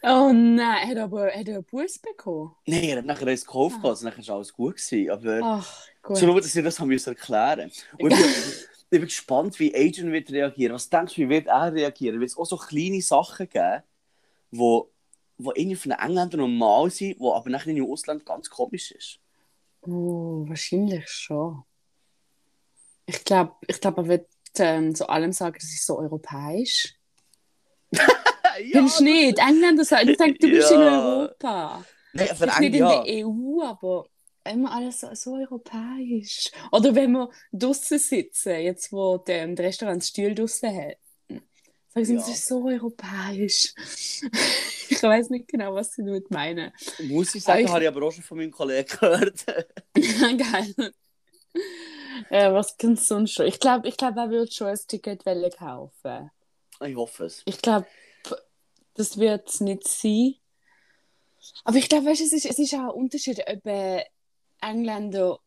[0.04, 2.56] oh nein, hat er aber hat er einen Bus bekommen?
[2.66, 4.78] Nein, er hat nachher eins gekauft, also nachher war alles gut.
[4.78, 6.18] Gewesen, aber Ach, gut.
[6.18, 8.14] so nur, dass ich das haben erklären Und
[8.92, 10.74] ich bin, gespannt, wie Adrian wird reagieren.
[10.74, 12.20] Was denkst du, wie wird er reagieren?
[12.20, 13.84] Wird es auch so kleine Sachen geben,
[14.52, 14.92] wo,
[15.38, 19.20] wo irgendwie von den Engländern normal sind, wo aber nachher im Ausland ganz komisch ist?
[19.84, 21.64] Oh, wahrscheinlich schon.
[23.06, 24.28] Ich glaube, ich glaub, er wird
[24.60, 26.94] ähm, zu allem sagen, das ist so europäisch.
[27.94, 28.02] ja,
[28.74, 29.40] Findest du nicht?
[29.40, 31.00] Engländer sagen, ich denke, du bist in Ja.
[31.00, 31.86] Europa.
[32.12, 34.06] Nein, Vielleicht nicht in der EU, aber
[34.46, 36.52] immer alles so, so europäisch.
[36.72, 40.98] Oder wenn wir draußen sitzen, jetzt wo der, der Restaurant Stuhl draußen hat.
[41.94, 42.20] Sagen sie, Ja.
[42.20, 43.74] das ist so europäisch.
[44.90, 46.72] ich weiß nicht genau, was sie damit meinen.
[47.00, 49.46] Muss ich sagen, Ich- habe ich aber auch schon von meinem Kollegen gehört.
[49.96, 50.94] Geil.
[52.30, 53.46] Äh, was kannst du sonst schon?
[53.48, 55.24] Ich glaube, ich glaub, er würde schon ein Ticket
[55.58, 56.32] kaufen.
[56.86, 57.42] ich hoffe es.
[57.46, 57.88] Ich glaube,
[58.94, 60.36] das wird es nicht sein.
[61.66, 63.66] Aber ich glaube, es, ist, es ist auch ein Unterschied, ob
[64.62, 65.39] Engländer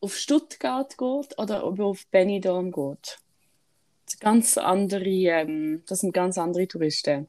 [0.00, 3.18] auf Stuttgart geht oder ob er auf Benidorm geht.
[4.04, 7.28] Das, sind ganz andere, ähm, das sind ganz andere Touristen.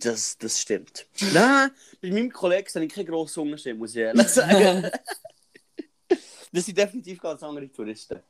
[0.00, 1.06] Das, das stimmt.
[1.32, 1.70] Nein,
[2.02, 4.90] bei meinem Kollegen sehe ich keinen grossen Unterschied, muss ich ehrlich sagen.
[6.52, 8.20] das sind definitiv ganz andere Touristen.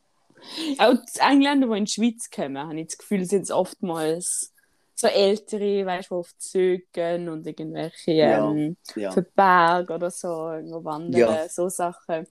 [0.78, 4.52] Auch die Engländer, die in die Schweiz kommen, habe ich das Gefühl, sind jetzt oftmals
[4.96, 9.10] so ältere, weißt du, die auf Zügen und irgendwelche ähm, Ja.
[9.10, 11.48] für Berg oder so, irgendwo wandern, Ja.
[11.50, 12.26] so Sachen.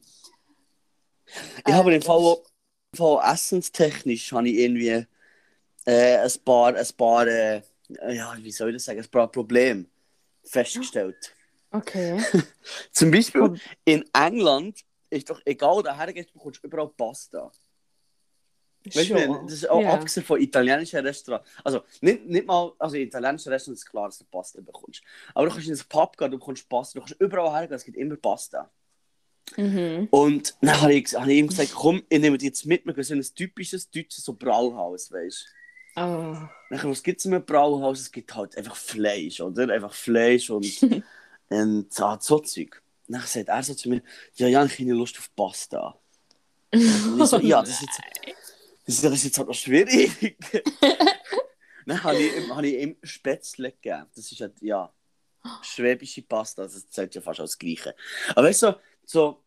[1.65, 2.37] Ich habe Äh, im Fall,
[2.95, 5.05] Fall essenstechnisch habe ich irgendwie
[5.85, 7.61] äh, ein paar, ein paar äh,
[8.09, 9.87] ja, wie soll ich das sagen, ein paar Probleme
[10.43, 11.35] festgestellt.
[11.73, 12.25] Okay.
[12.91, 13.51] Zum Beispiel
[13.85, 17.51] in England ist doch egal, daher gehst, du bekommst überall Pasta.
[18.93, 19.93] Weißt du, das ist auch Ja.
[19.93, 21.47] abgesehen von italienischen Restaurants.
[21.63, 25.01] Also nicht, nicht mal, also in italienischen Restaurants ist klar, dass du Pasta bekommst.
[25.33, 27.85] Aber du kannst in ein Pub gehen, du bekommst Pasta, du kannst überall hergehen, es
[27.85, 28.69] gibt immer Pasta.
[29.57, 30.07] Mhm.
[30.11, 32.93] Und dann habe ich, habe ich ihm gesagt, komm, ich nehme dich jetzt mit, wir
[32.93, 36.01] gehen so in ein typisches deutsches so Brauhaus, weißt du.
[36.01, 36.37] Oh.
[36.69, 38.01] Dann, was gibt es in einem Brauhaus?
[38.01, 39.73] Es gibt halt einfach Fleisch, oder?
[39.73, 40.65] Einfach Fleisch und,
[41.49, 42.81] und ah, so Zeug.
[43.07, 44.01] Dann sagt er so zu mir,
[44.35, 45.99] ja, ja, ich habe keine Lust auf Pasta.
[46.75, 48.01] Und ich so, ja, das ist jetzt,
[48.85, 50.37] das ist, jetzt halt noch schwierig.
[51.85, 54.05] Dann habe ich, habe ich ihm Spätzle gegeben.
[54.15, 54.91] Das ist halt, ja,
[55.61, 57.95] schwäbische Pasta, das zählt ja fast als Gleiche.
[58.29, 59.43] Aber weißt du, so,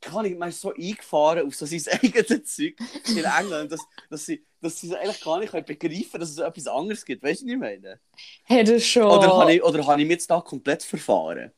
[0.00, 2.74] kann ich, man ist so eingefahren auf so sein eigenes Zeug
[3.08, 6.66] in England, dass, dass, sie, dass sie eigentlich gar nicht können begreifen dass es etwas
[6.66, 7.22] anderes gibt.
[7.22, 8.00] Weißt du, was ich meine?
[8.44, 9.04] Hätte schon.
[9.04, 11.52] Oder habe ich, oder habe ich mich jetzt da komplett verfahren?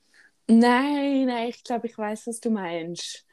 [0.46, 3.25] Nein, nein, ich glaube, ich weiß, was du meinst.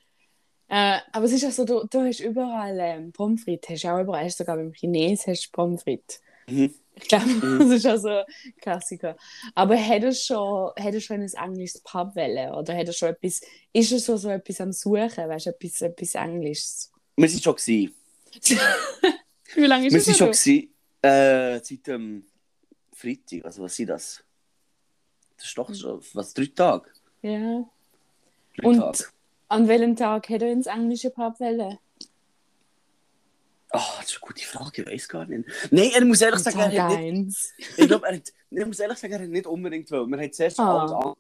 [0.70, 4.00] Äh, aber es ist auch so, du, du hast überall ähm, Pommes frites, hast auch
[4.02, 6.22] überall, hast sogar beim Chines hast du Pommes frites.
[6.48, 6.74] Mhm.
[6.96, 7.60] Ich glaube, Mhm.
[7.70, 8.26] das ist auch so ein
[8.62, 9.18] Klassiker.
[9.56, 12.52] Aber hättest du schon, hättest schon ein englisches Pub wollen?
[12.54, 13.42] Oder hättest du schon etwas,
[13.74, 16.92] ist er so, so etwas am Suchen, weißt du, etwas, etwas Englisches?
[17.16, 17.94] Wir sind schon gewesen.
[19.56, 20.54] Wie lange ist Wir es sind schon schon?
[20.56, 20.74] gewesen,
[21.04, 22.26] äh, seit dem
[22.94, 23.46] Freitag.
[23.46, 24.24] Also was sind das?
[25.38, 26.90] Das ist doch schon, was, drei Tage?
[27.22, 27.64] Ja.
[28.58, 29.06] Drei Und- Tage.
[29.50, 31.78] An welchem Tag hätte er ins englische Pub wollen?
[33.72, 35.50] Ah, das ist eine gute Frage, ich weiß gar nicht.
[35.72, 37.38] Nein, er muss ehrlich sagen, er hat nicht,
[37.76, 40.10] ich glaube, er hat, ich muss ehrlich sagen, er hat nicht unbedingt wollen.
[40.12, 40.80] Wir haben zuerst Ah.
[40.80, 41.14] alles an.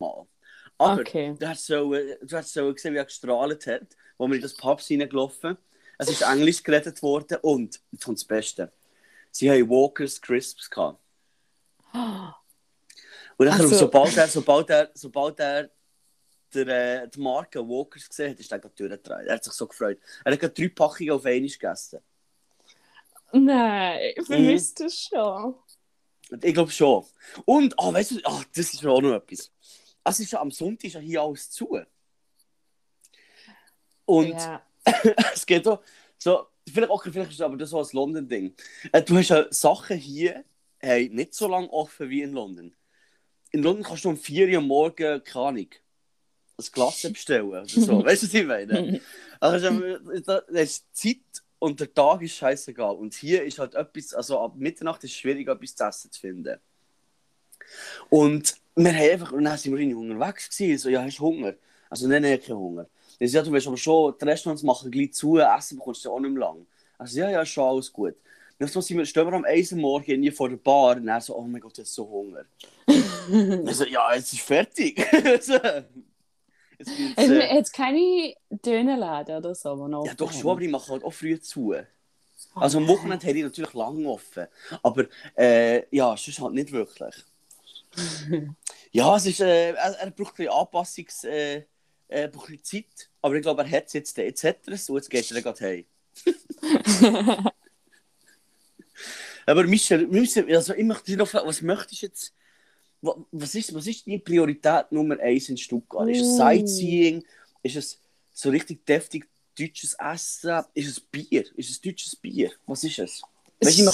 [0.00, 0.26] Mal.
[0.78, 1.36] Aber Okay.
[1.38, 4.54] du hast so, du hast so gesehen, wie er gestrahlt hat, wo wir in das
[4.56, 5.56] Pub reingelaufen
[5.98, 8.72] Es ist Englisch geredet worden und, jetzt kommt das Beste,
[9.30, 10.98] sie haben Walker's Crisps gehabt.
[11.94, 13.74] Und dann, Ach so.
[13.76, 15.70] sobald er, sobald er, sobald er
[16.54, 19.26] der, äh, die Marke Walkers gesehen hat, ist er gerade durchgedreht.
[19.26, 19.98] Er hat sich so gefreut.
[20.24, 22.00] Er hat gerade drei Packungen auf einmal gegessen.
[23.32, 24.74] Nein, ich Mhm.
[24.78, 25.54] das schon.
[26.42, 27.04] Ich glaube schon.
[27.44, 29.50] Und, ah, weißt du, ah, das ist auch noch etwas.
[30.04, 31.78] Es ist ja am Sonntag ist ja hier alles zu.
[34.04, 34.62] Und ja.
[35.34, 35.80] es geht auch
[36.18, 38.54] so, vielleicht auch, vielleicht ist es aber das so ein London-Ding.
[38.92, 40.44] Äh, du hast ja Sachen hier,
[40.78, 42.74] hey, nicht so lange offen wie in London.
[43.50, 45.68] In London kannst du um 4 Uhr am Morgen, keine Ahnung,
[46.58, 48.04] ein Glas bestellen oder so.
[48.04, 49.00] weißt du, was ich meine?
[49.40, 49.80] Also,
[50.24, 51.18] da ist Zeit
[51.58, 52.94] und der Tag ist scheißegal.
[52.94, 56.20] Und hier ist halt etwas, also ab Mitternacht ist es schwierig, etwas zu essen zu
[56.20, 56.58] finden.
[58.10, 61.22] Und wir haben einfach, und dann sind wir irgendwie unterwegs gewesen, so, ja, hast du
[61.22, 61.54] Hunger?
[61.88, 62.86] Also, nein, nein, keinen Hunger.
[63.18, 66.08] Ich so, ja, du weißt aber schon, die Restaurants machen gleich zu, Essen bekommst du
[66.08, 66.66] ja auch nicht mehr lang.
[66.98, 68.16] Also, ja, ja, schon alles gut.
[68.58, 71.20] Dann so sind wir, stehen wir am 1 Uhr morgen vor der Bar und dann
[71.20, 72.44] so, oh mein Gott, jetzt so Hunger.
[73.66, 75.04] also, ja, jetzt ist fertig.
[76.84, 80.60] Jetzt gibt's, Hat äh, es keine Dönerläden oder so, die noch ja, doch schon, aber
[80.60, 81.74] die machen halt auch früh zu.
[82.54, 84.46] Also am Wochenende hätte ich natürlich lang offen.
[84.82, 87.14] Aber äh, ja, sonst halt nicht wirklich.
[88.92, 91.24] ja, es ist, äh, er, er braucht ein bisschen Anpassungs...
[91.24, 91.64] Äh,
[92.12, 93.08] äh, braucht ein bisschen Zeit.
[93.22, 94.16] Aber ich glaube, er hat es jetzt.
[94.16, 95.84] Jetzt hat er es und jetzt geht er gerade heim.
[99.46, 102.32] Aber Michel, wir müssen, also ich möchte noch fragen, was möchtest du jetzt...
[103.02, 106.08] wa- Was ist, was ist deine Priorität Nummer eins in Stuttgart?
[106.08, 106.36] Ist es Uh.
[106.36, 107.24] Sightseeing?
[107.62, 108.00] Ist es
[108.32, 110.64] so richtig deftig deutsches Essen?
[110.74, 111.44] Ist es Bier?
[111.56, 112.50] Ist es deutsches Bier?
[112.66, 113.22] Was ist es?
[113.60, 113.84] Weißt, ich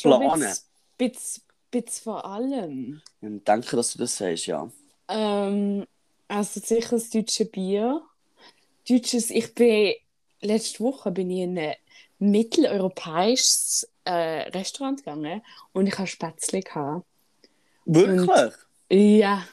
[0.00, 0.54] Schon planen.
[0.96, 3.02] Bisschen, bisschen vor allem.
[3.20, 4.70] Ich denke, dass du das sagst, ja.
[5.08, 5.86] Ähm,
[6.28, 8.02] also sicher das deutsche Bier.
[8.88, 9.94] Deutsches, ich bin
[10.40, 11.74] letzte Woche bin ich in ein
[12.18, 17.06] mitteleuropäisches äh, Restaurant gegangen und ich habe Spätzle gehabt.
[17.88, 18.52] Wirklich?
[18.90, 19.44] Ja,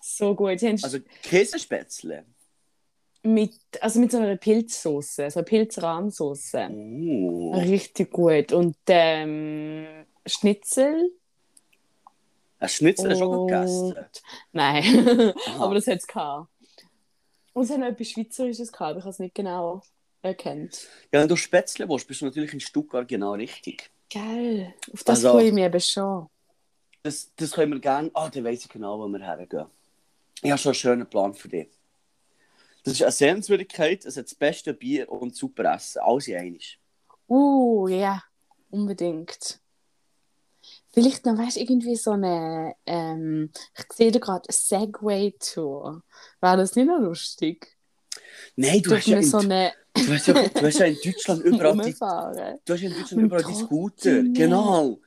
[0.00, 0.62] so gut.
[0.62, 2.24] Also Käsespätzle?
[3.24, 6.68] mit, also mit so einer Pilzsoße, so einer Pilzrahmsoße.
[6.70, 7.52] Oh.
[7.54, 8.52] Richtig gut.
[8.52, 11.10] Und ähm, Schnitzel.
[12.58, 13.94] Ein Schnitzel du schon gegessen?
[14.52, 16.48] Nein, aber das hat es gehabt.
[17.52, 19.82] Und es hat noch etwas Schweizerisches gehabt, aber ich habe es nicht genau
[20.22, 20.86] erkannt.
[21.12, 23.90] Ja, wenn du Spätzle willst, bist du natürlich in Stuttgart genau richtig.
[24.12, 26.28] Geil, auf das Also- freue ich mich eben schon.
[27.04, 28.10] Das, das können wir gerne...
[28.14, 29.66] Ah, dann weiss ich genau, wo wir hergehen.
[30.42, 31.68] Ich habe schon einen schönen Plan für dich.
[32.82, 36.00] Das ist eine Sehenswürdigkeit, es hat das beste Bier und super Essen.
[36.00, 36.58] Alles in einmal.
[37.28, 38.22] Uh, ja,
[38.70, 39.60] unbedingt.
[40.94, 46.02] Vielleicht noch, weißt du, irgendwie so eine, ähm, ich sehe da gerade, Segway-Tour.
[46.40, 47.76] Wäre das nicht noch lustig?
[48.56, 51.42] Nein, du hast, ja in, so eine du, hast ja, du hast ja in Deutschland
[51.42, 54.22] überall die, du hast ja in Deutschland überall die Scooter.
[54.22, 55.00] Genau.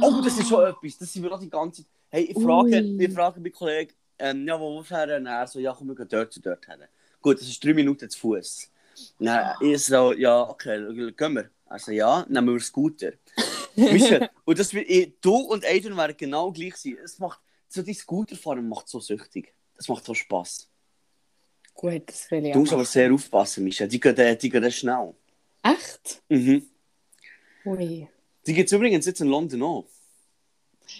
[0.00, 0.98] Oh, das ist schon etwas.
[0.98, 1.90] Das sind wir auch die ganze Zeit.
[2.08, 3.04] Hey, ich frage, Ui.
[3.04, 5.16] ich frage meinen Kollegen, ähm, ja, wo willst du her?
[5.16, 6.80] Und er so, ja, komm, wir gehen dort und dort hin.
[7.20, 8.70] Gut, das ist drei Minuten zu Fuß.
[9.18, 11.50] Dann ich so, ja, okay, gehen wir.
[11.66, 13.12] Also ja, nehmen wir Scooter.
[13.76, 16.98] Michel, und das wird, du und Adrian werden genau gleich sein.
[17.02, 19.54] Es macht, so die Scooterfahren macht so süchtig.
[19.76, 20.68] Das macht so Spass.
[21.72, 23.88] Gut, das will ich Du musst aber sehr aufpassen, Michel.
[23.88, 25.14] Die gehen, die gehen schnell.
[25.62, 26.22] Echt?
[26.28, 26.66] Mhm.
[27.64, 28.08] Ui.
[28.46, 29.86] Die gibt es übrigens jetzt in London auch.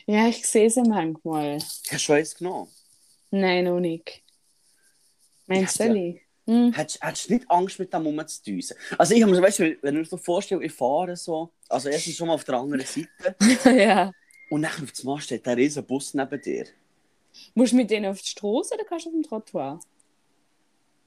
[0.07, 1.59] Ja, ich sehe sie manchmal.
[1.59, 2.68] Hast du eins genommen?
[3.31, 4.22] Nein, noch nicht.
[5.46, 6.20] Meinst du, ich?
[6.46, 6.72] Hm.
[6.72, 8.76] Hättest du nicht Angst, mit dem rumzudüsen?
[8.98, 11.88] Also ich habe mir, weißt du, wenn ich mir so vorstelle, ich fahre so, also
[11.88, 13.37] erstens schon mal auf der anderen Seite
[13.79, 14.12] ja.
[14.50, 16.66] und dann auf das Mal steht der riesen Bus neben dir.
[17.55, 19.81] Musst du mit denen auf die Straße oder kannst du auf dem Trottoir?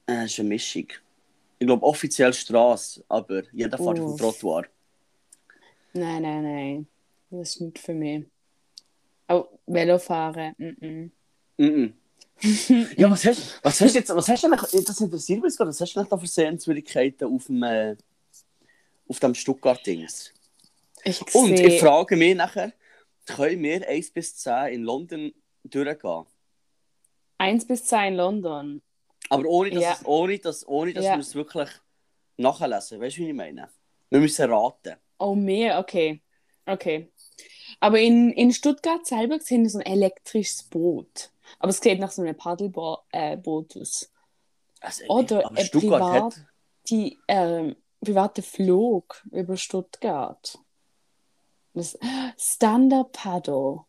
[0.07, 0.87] Äh, das ist eine Mischung.
[1.59, 4.17] Ich glaube offiziell Straße, aber jeder fährt auf dem.
[4.17, 4.65] Trottoir.
[5.93, 6.87] Nein, nein, nein.
[7.29, 8.25] Das ist nicht für mich.
[9.27, 10.53] Auch Velofahren.
[10.57, 11.11] Mm
[11.57, 11.93] -mm.
[12.97, 15.69] Ja, was hast, was hast du jetzt, was hast du eigentlich, das interessiert mich gerade,
[15.69, 17.95] was hast du eigentlich da für Sehenswürdigkeiten auf dem, äh,
[19.07, 20.33] auf dem Stuttgart-Dings?
[21.05, 22.73] Ich Und ich frage mich nachher,
[23.25, 26.25] können wir 1 bis 10 in London durchgehen?
[27.37, 28.81] 1 bis 2 in London.
[29.29, 29.93] Aber ohne, dass, Ja.
[29.93, 31.13] es, ohne, dass, ohne, dass Ja.
[31.13, 31.69] wir es wirklich
[32.37, 32.99] nachlesen.
[32.99, 33.69] Weißt du, wie ich meine?
[34.09, 34.95] Wir müssen raten.
[35.23, 36.21] Oh, mehr, okay.
[36.65, 37.11] Okay.
[37.79, 41.31] Aber in, in Stuttgart selber sehen wir so ein elektrisches Boot.
[41.59, 43.37] Aber es sieht nach so einem Paddelboot äh,
[43.79, 44.11] aus.
[44.81, 46.45] Also, Oder aber ein Privat- hat.
[46.89, 50.59] Die ähm, private Flug über Stuttgart.
[51.73, 51.97] Das
[52.37, 53.79] Stand-Up Paddle.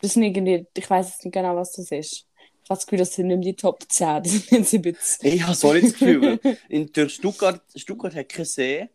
[0.00, 2.26] Das sind irgendwie, ich weiß jetzt nicht genau, was das ist.
[2.64, 4.22] Ich habe das Gefühl, das sind nicht die Top 10.
[4.22, 5.32] Das sind jetzt ein bisschen.
[5.32, 6.40] Ich habe so nicht das Gefühl.
[6.68, 8.88] in der Stuttgart, Stuttgart hat keinen See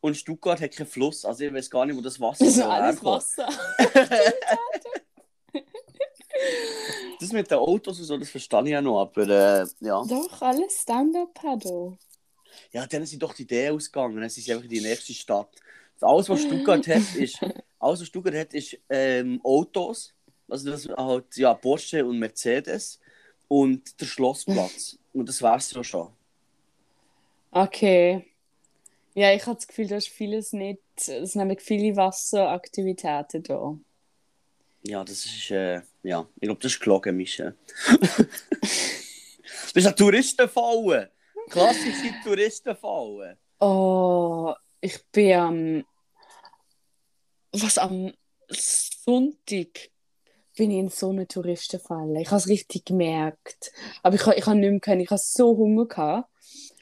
[0.00, 1.24] und Stuttgart hat keinen Fluss.
[1.24, 3.04] Also ich weiß gar nicht, wo das Wasser Das ist alles herkommt.
[3.04, 3.48] Wasser.
[7.18, 9.00] Das mit den Autos und so, das verstehe ich ja noch.
[9.00, 10.04] Aber äh, ja.
[10.04, 11.96] Doch, alles Stand-Up Paddle.
[12.72, 14.28] ja, dann sind doch die Idee ausgegangen.
[14.28, 15.48] Sind sie einfach in die nächste Stadt.
[16.00, 17.40] Alles, was Stuttgart hat, ist,
[17.78, 20.12] alles, was Stuttgart hat, ist ähm, Autos.
[20.48, 23.00] Also das halt, ja, Porsche und Mercedes
[23.48, 24.98] und der Schlossplatz.
[25.14, 26.12] Und das wär's ja schon.
[27.50, 28.26] Okay.
[29.16, 30.82] Ja, ich habe das Gefühl, da ist vieles nicht.
[30.94, 33.78] Es sind nämlich viele Wasseraktivitäten da.
[34.82, 37.56] Ja, das ist, äh, ja, ich glaube, das ist gelogen, Michel.
[37.88, 38.18] das
[39.74, 41.10] ist eine Touristenfalle.
[41.48, 43.38] Klassische Touristenfalle.
[43.58, 44.52] Oh,
[44.82, 45.86] ich bin am.
[47.52, 48.12] Was am
[48.50, 49.90] Sonntag
[50.58, 52.20] bin ich in so eine Touristenfalle.
[52.20, 53.72] Ich habe es richtig gemerkt.
[54.02, 55.00] Aber ich, ich habe nicht mehr können.
[55.00, 56.28] Ich habe so Hunger gehabt.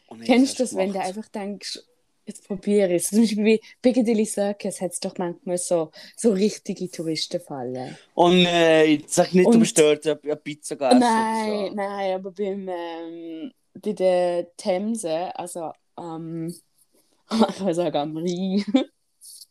[0.08, 1.78] Oh nein, Kennst du was das, wenn du einfach denkst,
[2.26, 3.10] Jetzt probiere ich es.
[3.10, 7.96] Zum Beispiel bei Piccadilly Circus hat es doch manchmal so, so richtige Touristenfallen.
[8.14, 11.00] Oh nein, sag nicht, du Und- bist dort eine Pizza gegessen.
[11.00, 11.74] Nein, so.
[11.74, 16.46] nein, aber beim, ähm, bei der Themse, also am,
[17.48, 18.64] ich will sagen am Rhein,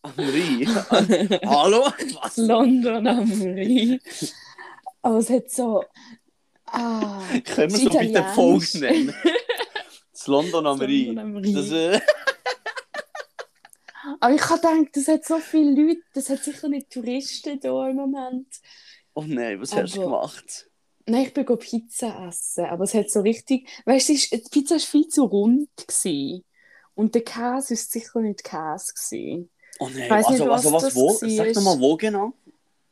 [0.02, 1.40] Am Rhein?
[1.46, 1.86] Hallo?
[2.22, 2.38] Was?
[2.38, 4.00] London am Rhein.
[5.02, 5.84] Aber es hat so,
[6.66, 8.24] ah, Können wir so bitte.
[8.36, 9.14] Folge nennen?
[10.12, 11.44] Das London am Rhein.
[11.54, 12.00] Das, äh,
[14.20, 17.90] Aber ich habe gedacht, das hat so viele Leute, das hat sicher nicht Touristen da
[17.90, 18.48] im Moment.
[19.14, 20.70] oh nein, was hast du Aber- gemacht?
[21.06, 24.80] Nein, ich bin Pizza essen, aber es hat so richtig, weißt du, die Pizza war
[24.80, 26.46] viel zu rund gewesen.
[26.96, 29.50] und der Käse war sicher nicht Käse gewesen.
[29.80, 31.10] Oh nein, also, nicht, also was was, das wo?
[31.12, 32.34] Sag nochmal, wo genau?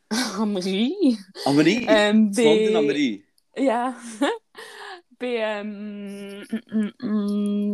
[0.09, 1.23] Am Rhein.
[1.45, 1.85] Am Rhein?
[1.87, 3.23] Ähm, London am bei- Rhein?
[3.55, 3.95] Ja.
[5.19, 7.07] bei, ähm, mm, mm,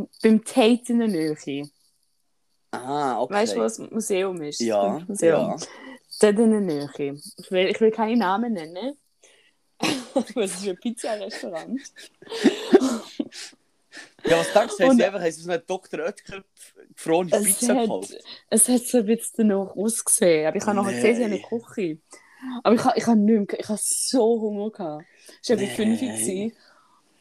[0.02, 1.70] mm, beim Tate in der Nähe.
[2.86, 3.34] Ah, okay.
[3.34, 4.60] Weißt du, wo das Museum ist?
[4.62, 5.50] Ja, Das Museum.
[5.50, 5.56] ja.
[6.20, 6.90] Dort in der Nähe.
[7.38, 8.98] Ich will, ich will keine Namen nennen.
[10.36, 11.80] Es ist ein Pizza-Restaurant.
[14.26, 14.92] Ja, was denkst du?
[14.92, 16.00] Sie einfach haben sie so eine Dr.
[16.02, 16.44] Oetker
[16.96, 18.18] gefrorene Es Pizza hat, gekauft?
[18.50, 20.48] es hat so ein bisschen danach ausgesehen.
[20.48, 21.42] Aber ich habe nachher gesehen, sie haben eine.
[21.42, 21.98] Küche.
[22.64, 25.06] Aber ich habe ich habe nicht mehr, ich habe so Hunger gehabt.
[25.42, 25.98] Es war etwa Nein.
[25.98, 26.08] 5 Uhr.
[26.08, 26.54] gewesen.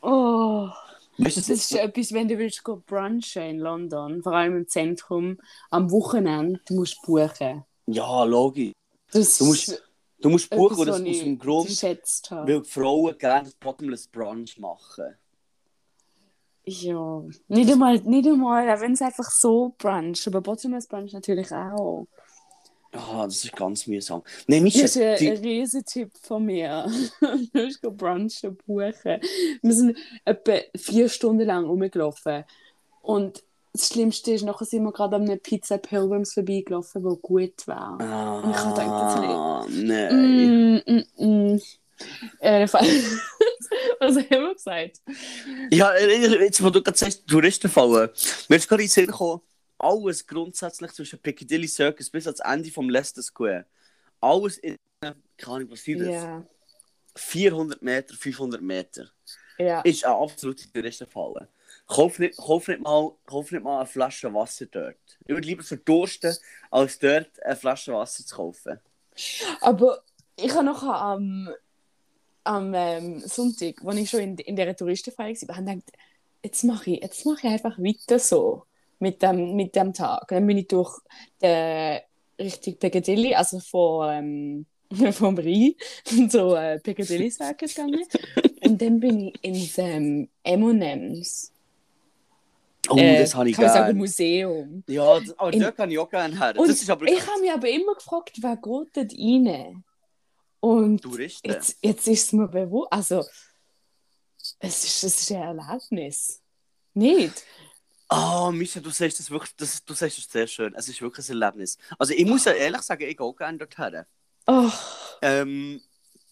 [0.03, 0.69] Oh,
[1.18, 5.38] Du, das ist etwas, wenn du willst go brunchen in London, vor allem im Zentrum,
[5.70, 7.64] am Wochenende, du musst buchen.
[7.87, 8.72] Ja, logisch.
[9.12, 9.83] Das Du musst,
[10.20, 15.14] du musst buchen etwas, das aus dem Grund, weil die Frauen gerne Bottomless Brunch machen.
[16.68, 22.09] Ja, nicht einmal, nicht einmal, wenn es einfach so brunch, aber Bottomless Brunch natürlich auch.
[22.92, 24.22] Ah, das ist ganz mühsam.
[24.46, 26.87] Nein, Das ist ein, die, ein Riesentipp von mir.
[27.20, 29.20] du musst brunchen buchen.
[29.62, 32.44] Wir sind etwa vier Stunden lang rumgelaufen.
[33.03, 37.66] Und das Schlimmste ist, nachher sind wir gerade an einer Pizza Pilgrims vorbeigelaufen, die gut
[37.66, 37.99] war.
[38.01, 40.83] ah, Und ich hab gedacht, das nein.
[40.87, 41.61] Mm, mm, mm.
[42.40, 42.66] Äh,
[44.01, 45.01] Was haben wir gesagt?
[45.70, 48.11] Ja, äh, jetzt, wo du gerade sagst, Touristenfallen.
[48.49, 49.40] Mir ist gerade in den Sinn gekommen,
[49.79, 53.67] alles grundsätzlich zwischen Piccadilly Circus bis ans Ende vom Leicester Square.
[54.21, 56.09] Alles in, keine Ahnung, was sind das?
[56.09, 56.45] Ja,
[57.17, 59.11] 400 Meter, 500 Meter.
[59.59, 59.81] ja.
[59.81, 61.49] Ist eine absolute Touristenfalle.
[61.87, 64.97] Kauf nicht, kauf, nicht mal, kauf nicht mal eine Flasche Wasser dort.
[65.21, 66.37] Ich würde lieber verdursten,
[66.71, 68.81] als dort eine Flasche Wasser zu kaufen.
[69.61, 70.03] Aber
[70.37, 71.49] ich habe nachher am,
[72.45, 75.93] am ähm, Sonntag, als ich schon in, in dieser Touristenfeier war, habe ich gedacht,
[76.43, 78.67] jetzt mache ich, jetzt mache ich einfach weiter so
[78.99, 80.29] mit dem, mit dem Tag.
[80.29, 80.99] Dann bin ich durch
[81.41, 82.01] den
[82.39, 84.67] Richtung Piccadilly, also von, ähm,
[85.13, 85.75] vom Rhein
[86.31, 88.05] zu äh, Piccadilly Circus gegangen.
[88.63, 91.53] Und dann bin ich ins ähm, M&M's.
[92.89, 93.99] Oh, äh, das habe ich kann man sagen, gerne.
[93.99, 94.85] Museum.
[94.87, 96.55] Ja, das, aber In- dort kann ich auch gerne her.
[96.57, 98.65] Und Das ist aber ich habe mich aber immer gefragt, wer geht
[98.97, 99.85] dort rein?
[100.61, 101.51] Und Touristen.
[101.51, 102.93] Jetzt, jetzt ist es mir bewusst.
[102.93, 103.25] Also,
[104.59, 106.41] es ist, es ist ein Erlebnis.
[106.95, 107.45] Nicht?
[108.09, 110.75] Ah, Mischa, du sagst das wirklich, das, du sagst das sehr schön.
[110.75, 111.77] Es ist wirklich ein Erlebnis.
[111.99, 114.05] Also ich muss ja ehrlich sagen, ich gehe auch gerne dorthin.
[114.47, 114.71] Oh,
[115.23, 115.83] Ähm,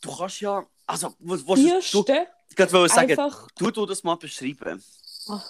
[0.00, 3.48] du kannst ja, also, was, was du, Erste, ich wollte sagen, einfach.
[3.58, 4.84] du du das mal beschreiben.
[5.26, 5.42] Also,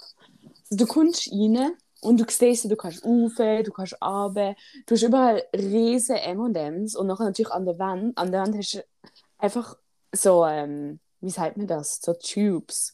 [0.71, 4.55] du kommst rein und du siehst, du kannst rauf, du kannst runter.
[4.85, 8.17] Du hast überall riesen M&M's und nachher natürlich an der Wand.
[8.17, 8.85] An der Wand hast du
[9.37, 9.77] einfach
[10.13, 11.99] so, ähm, wie sagt man das?
[12.01, 12.93] So Tubes.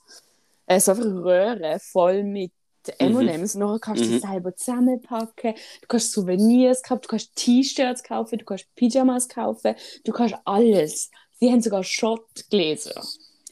[0.65, 2.53] Äh, so einfach Röhren voll mit
[2.99, 3.55] M&M's.
[3.55, 4.11] Und nachher kannst du Mhm.
[4.13, 5.53] die selber zusammenpacken.
[5.81, 11.11] Du kannst Souvenirs kaufen, du kannst T-Shirts kaufen, du kannst Pyjamas kaufen, du kannst alles.
[11.39, 13.01] Sie haben sogar Schottgläser.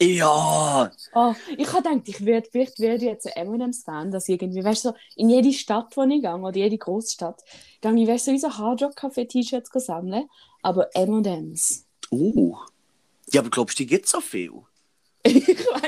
[0.02, 4.64] Ja, Oh, ich habe gedacht, ich werde vielleicht werde ich jetzt ein M&M's-Fan, dass irgendwie,
[4.64, 7.42] weißt du, so, in jede Stadt, wo ich gehe, oder jede Großstadt,
[7.82, 10.26] gehe ich, weißt du, so wie so Hardrock-Café-T-Shirts sammeln,
[10.62, 11.84] aber M&M's.
[12.10, 12.56] uh.
[13.32, 14.52] Ja, aber glaubst du, die gibt so viel?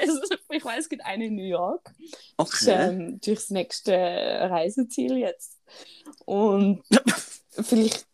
[0.02, 1.94] Ich weiß, ich weiß, es gibt eine in New York.
[2.38, 2.70] Das ist Okay.
[2.70, 5.60] ähm, durchs nächste Reiseziel jetzt.
[6.24, 6.84] Und
[7.50, 8.06] vielleicht,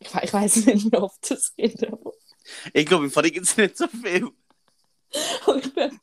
[0.00, 2.12] ich, ich weiß nicht, wie oft das geht, aber
[2.74, 4.30] Ich glaube, im Fall gibt es nicht so viel.
[5.46, 6.00] aber ich bin,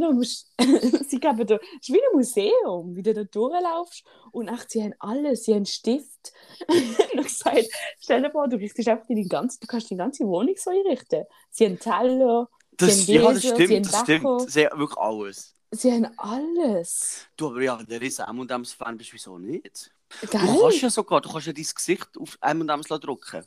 [0.00, 0.52] du, musst,
[1.08, 4.82] sie geben da, es ist wie ein Museum, wie du da durchlaufst und ach, sie
[4.82, 6.32] haben alles, sie haben einen Stift.
[6.68, 7.68] und ich gesagt,
[8.00, 11.24] stell dir vor, du richtest einfach deine ganze, du kannst die ganze Wohnung so einrichten.
[11.50, 12.48] Sie haben Teller,
[12.78, 14.38] Das, Sie haben ja, das haben stimmt, das Deko.
[14.38, 14.52] stimmt.
[14.52, 15.54] Sie haben wirklich alles.
[15.72, 17.26] sie haben alles.
[17.36, 19.90] Du, aber ja, du riesen M&M's-Fan bist, wieso nicht?
[20.22, 20.58] Du Geil.
[20.60, 23.44] kannst ja sogar, du kannst ja dein Gesicht auf M&M's drucken.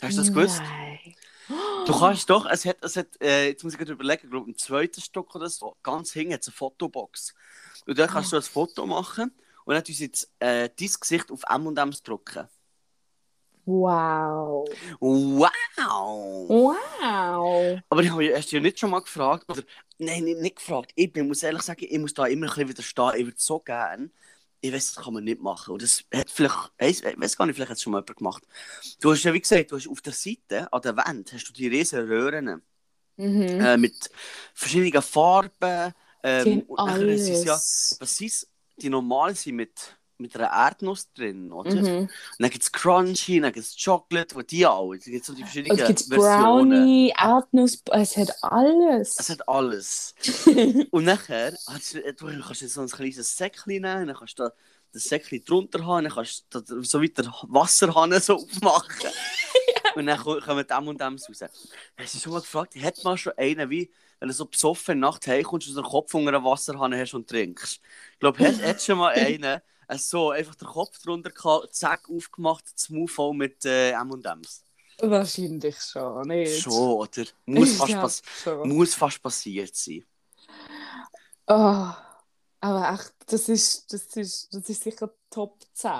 [0.00, 0.58] Hast du das gewusst?
[0.58, 1.14] Nein.
[1.86, 4.50] Du kannst doch, es hat, es hat äh, jetzt muss ich gerade überlegen, ich glaube,
[4.50, 7.34] im zweiten Stock oder so, ganz hinten hat es eine Fotobox.
[7.86, 9.32] Und da kannst du ein Foto machen
[9.64, 12.48] und hat uns jetzt äh, dein Gesicht auf M&M's drucken.
[13.68, 14.66] Wow.
[14.98, 16.48] Wow!
[16.48, 17.78] Wow.
[17.90, 19.62] Aber ich habe erst ja nicht schon mal gefragt, oder
[19.98, 20.92] nein, nicht, nicht gefragt.
[20.94, 23.12] Ich bin, muss ehrlich sagen, ich muss da immer ein bisschen widerstehen.
[23.18, 24.10] Ich würde so gerne.
[24.62, 25.72] Ich weiß, das kann man nicht machen.
[25.74, 28.42] Und das hat vielleicht, ich weiß gar nicht, vielleicht hat es schon mal jemand gemacht.
[29.00, 31.52] Du hast ja, wie gesagt, du hast auf der Seite, an der Wand, hast du
[31.52, 32.62] die riesen Röhren
[33.16, 33.60] Mhm.
[33.60, 34.10] äh, mit
[34.54, 35.92] verschiedenen Farben.
[36.22, 37.96] Ähm, und nachher ist ja, alles.
[38.00, 38.46] was sind
[38.76, 41.74] die normalen sind mit, mit einer Erdnuss drin, oder?
[41.74, 42.00] Mhm.
[42.02, 44.96] Und dann gibt es Crunchy, dann gibt es Chocolate, wo die alle.
[44.96, 46.10] Es gibt so die verschiedenen Es gibt.
[46.10, 49.16] Brownie, Erdnuss, es hat alles.
[49.18, 50.14] Es hat alles.
[50.90, 54.44] Und nachher hast du, du kannst jetzt so ein kleines Säckchen nehmen, dann kannst du
[54.44, 54.52] da
[54.92, 59.10] das Säckchen drunter haben, dann kannst du da so weiter Wasserhahn so aufmachen.
[59.94, 61.44] Und dann ko- kommen dem und dem raus.
[61.96, 63.90] Hast du schon mal gefragt, hat man schon einen, wie
[64.20, 66.94] wenn du so besoffen in der Nacht heimkommst und so einen Kopf unter einen Wasserhahn
[66.94, 67.80] hast und trinkst?
[68.14, 69.60] Ich glaube, hast hat schon mal einen äh,
[69.96, 74.64] so einfach den Kopf drunter gehabt, zack, aufgemacht, das Move mit äh, M&M's?
[75.00, 76.62] Wahrscheinlich schon, nicht?
[76.62, 77.24] Schon, oder?
[77.46, 78.68] Muss fast, Ja, pass schon.
[78.68, 80.04] muss fast passiert sein.
[81.46, 81.92] Oh,
[82.60, 85.90] aber echt, das ist, das ist, das ist sicher Top 10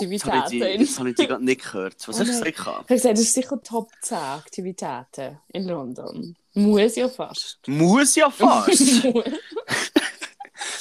[0.00, 0.80] Jetzt habe ich die, Aktivitäten.
[0.80, 1.96] jetzt habe ich die gerade nicht gehört.
[2.08, 2.58] Was Oh hast du gesagt?
[2.58, 6.36] Ich habe gesagt, das ist sicher Top 10 Aktivitäten in London.
[6.54, 7.60] Muss ja fast.
[7.66, 9.04] Muss ja fast.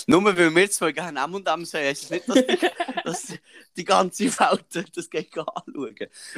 [0.10, 2.38] Nur weil wir zwei gerne M&M sagen, heisst es nicht, dass,
[3.04, 3.34] dass
[3.76, 5.96] die ganze Welt das geht anschauen.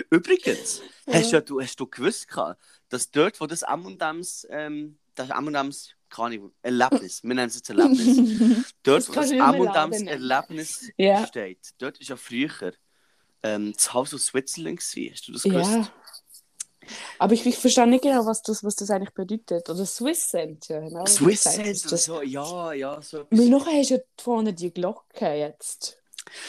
[0.10, 2.28] Übrigens, hast, ja, du, hast du gewusst,
[2.90, 7.70] dass dort, wo das M&M's, ähm, das M&M's, keine Ahnung, Erlebnis, wir nennen es jetzt
[7.70, 8.18] Erlebnis,
[8.84, 10.08] dort, Das wo das mehr M&M's Laden nennen.
[10.08, 11.28] Erlebnis Ja.
[11.28, 12.74] steht, dort ist ja früher
[13.44, 15.14] ähm, das Haus aus Switzerland gewesen.
[15.14, 15.72] Hast du das gewusst?
[15.72, 15.94] Ja.
[17.18, 19.70] Aber ich, ich verstehe nicht genau, was das, was das eigentlich bedeutet.
[19.70, 20.82] Oder Swiss Center.
[20.82, 22.06] Genau, Swiss Sense das?
[22.06, 23.26] so, ja, ja, so.
[23.30, 25.98] Weil nachher hast du ja vorne die Glocke jetzt.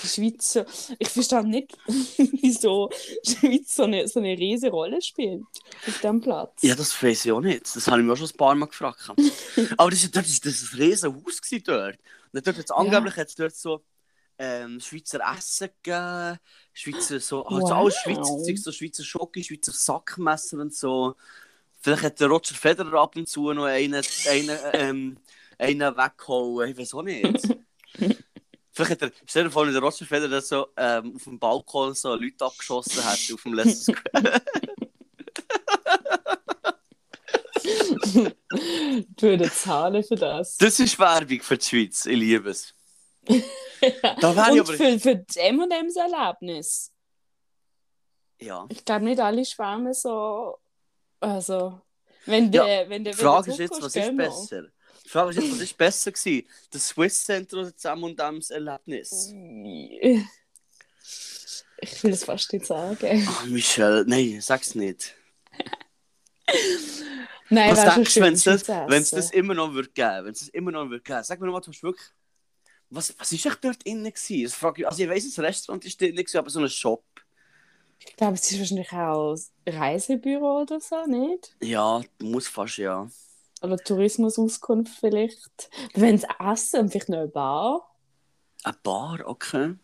[0.02, 0.66] Die Schweizer.
[0.98, 2.90] Ich verstehe nicht, wieso
[3.24, 5.42] die Schweiz so eine, so eine riesige Rolle spielt
[5.86, 6.62] auf diesem Platz.
[6.62, 7.64] Ja, das weiß ich auch nicht.
[7.74, 9.00] Das habe ich mir auch schon ein paar Mal gefragt.
[9.78, 11.98] Aber das, ist- dort ist das ein riesen Haus dort.
[12.32, 13.80] Und dort hat's angeblich hat's dort so
[14.40, 16.38] ähm, Schweizer Essen gegeben,
[16.72, 17.78] Schweizer so, halt so Wow.
[17.78, 21.14] alles Schweizer Zeug, so Schweizer Schoki, Schweizer Sackmesser und so.
[21.80, 25.18] Vielleicht hat der Roger Federer ab und zu noch einen, einen, ähm,
[25.58, 27.42] einen weggehauen, ich weiß auch nicht.
[28.72, 32.14] Vielleicht hat er, stell dir vor, der Roger Federer so ähm, auf dem Balkon so
[32.14, 33.94] Leute abgeschossen hat auf dem letzten
[39.16, 40.56] Ich würde zahlen für das.
[40.56, 42.74] Das ist Werbung für die Schweiz, ich liebe es.
[43.26, 44.72] Da ich Und aber.
[44.74, 46.92] für, für das M&M's Erlebnis.
[48.40, 48.66] Ja.
[48.70, 50.58] Ich glaube nicht alle schwärmen so.
[51.20, 51.80] Also,
[52.26, 54.16] wenn Ja, der, wenn der Die Frage ist jetzt, was ist noch?
[54.16, 54.62] besser?
[55.04, 56.48] Die Frage ist jetzt, was ist besser gewesen?
[56.70, 59.32] Das Swiss Center oder das M&M's Erlebnis?
[61.82, 63.28] Ich will es fast nicht sagen.
[63.28, 65.14] Oh, Michelle, nein, sag's nicht.
[67.48, 68.34] Nein, Was denkst du, wenn
[69.02, 70.24] es das, immer noch wird geben?
[70.26, 71.24] Wenn es das immer noch wird geben?
[71.24, 72.06] Sag mir noch mal, du hast wirklich.
[72.90, 74.44] Was, was ist echt dort innen gewesen?
[74.44, 77.04] Das frage ich, also ich weiss, das Restaurant ist nicht, aber so ein Shop.
[78.00, 79.36] Ich glaube, es ist wahrscheinlich auch
[79.66, 81.54] ein Reisebüro oder so, nicht?
[81.60, 83.08] Ja, muss fast ja.
[83.62, 85.70] Oder Tourismusauskunft vielleicht.
[85.94, 87.94] Wenn es Essen und vielleicht noch eine Bar.
[88.64, 89.74] Eine Bar, okay.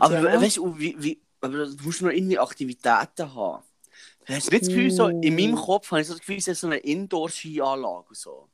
[0.00, 0.40] Aber ja.
[0.40, 3.62] weißt du, wie, wie, aber du musst noch irgendwie Aktivitäten haben.
[4.26, 6.48] Hast du nicht das Gefühl, so, in meinem Kopf habe ich so das Gefühl, es
[6.48, 8.48] ist so eine Indoor-Skianlage so.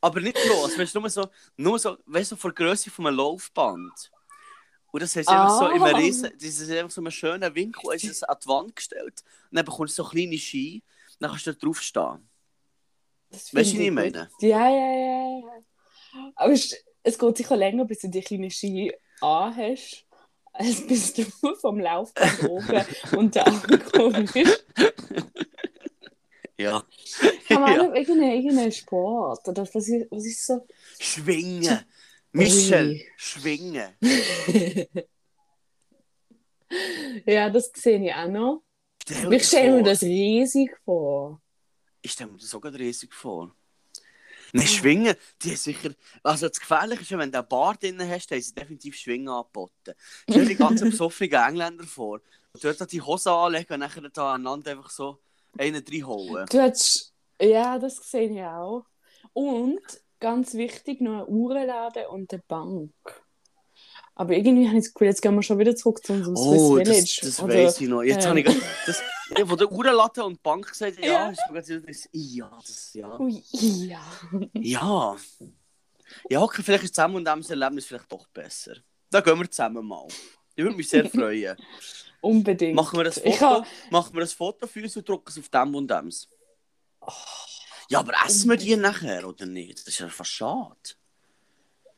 [0.00, 3.06] Aber nicht groß, weißt du, nur so, nur so, weißt du, von der Größe von
[3.06, 4.10] einem Laufband.
[4.92, 5.98] Und das heißt einfach so in einem Ah.
[5.98, 9.22] riesen, das ist einfach so einen schönen Winkel, ist es an die Wand gestellt.
[9.50, 10.82] Und dann bekommst du so kleine Ski,
[11.18, 12.28] dann kannst du da drauf stehen.
[13.30, 14.30] Weißt du, wie ich meine?
[14.40, 15.40] Ja, ja, ja.
[15.40, 16.32] ja.
[16.36, 20.06] Aber es, es geht sicher länger, bis du die kleinen Ski anhast,
[20.52, 21.24] als bis du
[21.60, 22.84] vom Laufband oben
[23.16, 24.64] unter angekommen bist.
[26.58, 26.84] Ja.
[27.48, 27.82] Kann man ja.
[27.82, 29.46] auch irgendeinen irgendeinen Sport?
[29.48, 30.66] Oder was ist, was ist so?
[30.98, 31.84] Schwingen.
[32.32, 33.92] Michel, schwingen.
[37.26, 38.62] ja, das sehe ich auch noch.
[39.08, 41.40] Stell Ich stelle mir das riesig vor.
[42.02, 43.54] Ich stelle mir das sogar riesig vor.
[44.52, 45.90] Nein, Schwingen, die ist sicher.
[46.22, 48.96] Also das Gefährliche ist ja, wenn du einen Bar drin hast, dann haben sie definitiv
[48.96, 49.92] Schwingen angeboten.
[50.28, 52.20] Stell dir die ganzen besoffenen Engländer vor.
[52.52, 55.18] Und dort hat die Hose anlegen und nachher da aneinander einfach so
[55.58, 56.46] einen reinhauen.
[56.50, 58.84] Du hättest, ja, das sehe ich auch.
[59.32, 59.80] Und
[60.20, 62.92] ganz wichtig, noch eine Uhrenladen und eine Bank.
[64.14, 66.76] Aber irgendwie habe ich das Gefühl, jetzt gehen wir schon wieder zurück zu unserem Oh,
[66.76, 67.20] Swiss das, Village.
[67.22, 68.02] das Oder- weiss ich noch.
[68.02, 68.46] Jetzt ähm, habe ich
[68.86, 69.02] das,
[69.36, 71.32] ja, wo der Uhrenlatte und Bank gesagt ja, Ja.
[71.52, 71.68] das,
[72.12, 73.20] ja, das, ja.
[73.20, 74.00] Ui, ja.
[74.54, 75.16] Ja.
[76.30, 78.76] Ja, okay, vielleicht ist zusammen und das Erlebnis vielleicht doch besser.
[79.10, 80.06] Da gehen wir zusammen mal.
[80.54, 81.56] Ich würde mich sehr freuen.
[82.26, 82.74] Unbedingt.
[82.74, 85.48] Machen wir das Foto, ha- machen wir das Foto für uns und drucken es auf
[85.48, 86.10] dem und dem.
[87.88, 89.78] Ja, aber essen wir die nachher oder nicht?
[89.78, 90.76] Das ist ja fast schade.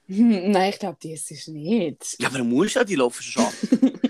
[0.06, 2.16] Hm, nein, ich glaube, das ist nicht.
[2.18, 3.52] Ja, aber du musst ja die laufen schon ab.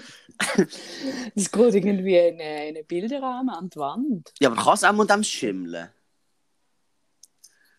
[1.34, 4.32] Das geht irgendwie in einen Bilderrahmen an die Wand.
[4.38, 5.90] Ja, aber kann es M und M schimmeln?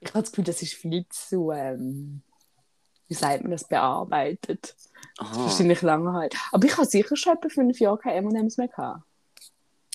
[0.02, 2.22] Ich habe das Gefühl, das ist viel zu, ähm,
[3.10, 4.76] wie sagt man das, bearbeitet.
[5.18, 5.36] Aha.
[5.44, 6.36] Wahrscheinlich lange halt.
[6.52, 9.04] Aber ich habe sicher schon etwa fünf Jahre keine M&M's mehr gehabt.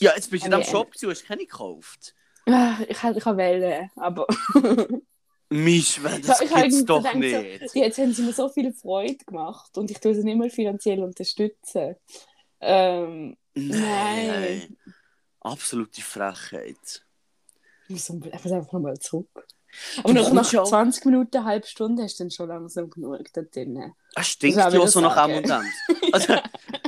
[0.01, 2.15] Ja, jetzt bist du in nee, Shop gewesen, hast keine gekauft.
[2.47, 4.27] Ah, Ich habe ich wählen, aber
[5.51, 7.75] Misch, das hab gibt's doch gedacht, nicht.
[7.75, 11.03] jetzt haben sie mir so viel Freude gemacht und ich tue sie nicht mal finanziell
[11.03, 11.95] unterstützen.
[12.61, 14.77] Ähm, Nein.
[15.41, 17.05] Absolute Frechheit.
[17.87, 19.47] ich muss unbe- ich muss einfach nochmal zurück.
[19.99, 22.31] Aber Du nach, nach kommst ja auch- 20 Minuten, eine halbe Stunde hast du dann
[22.31, 23.93] schon langsam genug da drin.
[24.17, 25.33] Es stinkt Das ja so nach sagen.
[25.33, 25.65] M und M.
[26.13, 26.35] Also,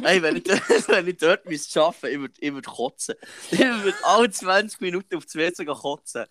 [0.05, 3.15] ey, wenn ich, dort- wenn ich dort müsste arbeiten, ich würde ich würd kotzen.
[3.51, 6.27] Ich würde alle 20 Minuten auf die WC kotzen.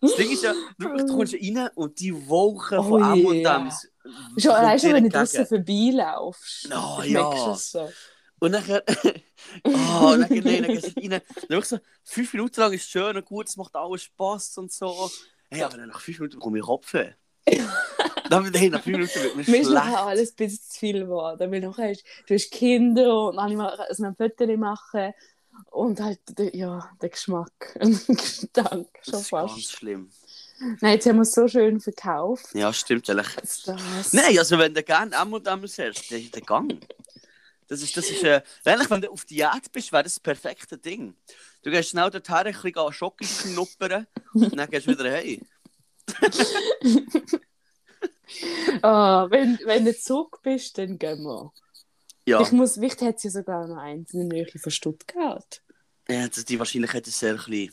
[0.00, 3.42] Das Ding ist ja, du, du kommst rein und die Wolken Oh von M und.
[3.44, 3.88] M's
[4.38, 6.68] Schon allein schon, wenn du draußen vorbeilaufst.
[6.74, 7.52] Oh, schmeckst ja.
[7.52, 7.88] es so.
[8.40, 8.56] Und
[9.64, 11.20] oh, und dann, nein, dann gehst du rein.
[11.48, 14.72] Dann so, fünf Minuten lang ist es schön und gut, es macht alles Spass und
[14.72, 15.08] so.
[15.52, 17.10] Hey, aber nach fünf Minuten bekomme ich Kopfweh.
[18.30, 20.02] dann, hey, nach fünf Minuten wird mir Mir ist nachher schlecht.
[20.06, 21.52] alles ein bisschen zu viel geworden.
[21.52, 25.12] Weil nachher hast, du hast Kinder und dann muss ich also ein Foto machen.
[25.70, 29.72] Und halt, der- ja, der Geschmack und der Gestank schon Das ist ganz fast.
[29.72, 30.10] schlimm.
[30.80, 32.54] Nein, jetzt haben wir es so schön verkauft.
[32.54, 33.26] Ja, stimmt ehrlich.
[33.34, 34.12] Das.
[34.12, 35.78] Nein, also wenn du gerne M und M hast,
[36.10, 36.80] dann dann gang.
[37.68, 41.14] Das ist, das ist, äh, wenn du auf Diät bist, wäre das das perfekte Ding.
[41.62, 45.40] Du gehst schnell dorthin, ein bisschen Schocke knuppern und dann gehst du wieder hey.
[48.82, 51.52] Ah, wenn, wenn du zurück bist, dann gehen wir.
[52.26, 55.62] Ja, Ich muss, vielleicht hat sie sogar noch eins in der Nähe von Stuttgart.
[56.08, 57.70] ja das, die Wahrscheinlichkeit ist sehr klein.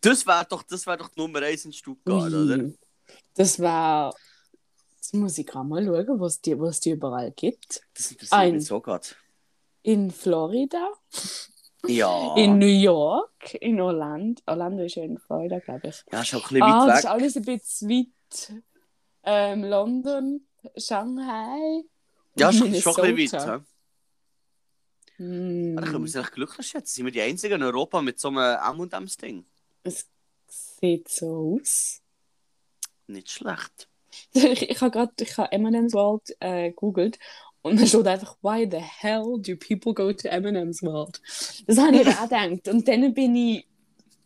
[0.00, 2.56] Das wäre doch, das wär doch die Nummer 1 in Stuttgart, oder?
[2.56, 2.78] Ui.
[3.34, 4.14] Das war.
[4.96, 7.82] Jetzt muss ich gerade mal schauen, wo es die, wo es die überall gibt.
[7.94, 8.54] Das interessiert Ein.
[8.54, 9.06] mich so gerade.
[9.82, 10.92] In Florida,
[11.86, 12.34] Ja.
[12.36, 14.40] in New York, in Orlando.
[14.46, 16.04] Orlando ist ja in Florida, glaube ich.
[16.12, 17.10] ja, ist auch ein bisschen Ah, das weit ist weg.
[17.10, 18.62] alles ein bisschen weit.
[19.24, 21.82] Ähm, London, Shanghai.
[22.36, 23.60] Ja, ist, ist schon ein bisschen weit.
[23.60, 23.64] hä?
[25.16, 26.94] Hm, Ja, dann können wir uns glücklich schätzen.
[26.94, 28.38] Sind wir die Einzigen in Europa mit so einem
[28.80, 29.44] M&M's-Ding?
[29.84, 30.08] es
[30.46, 32.00] sieht so aus.
[33.08, 33.88] Nicht schlecht.
[34.32, 35.12] ich ich habe gerade
[35.52, 37.18] M&M's World äh, googelt
[37.62, 41.20] und dann steht einfach Why the hell do people go to M&M's World?
[41.66, 43.66] Das habe ich auch gedacht und dann bin ich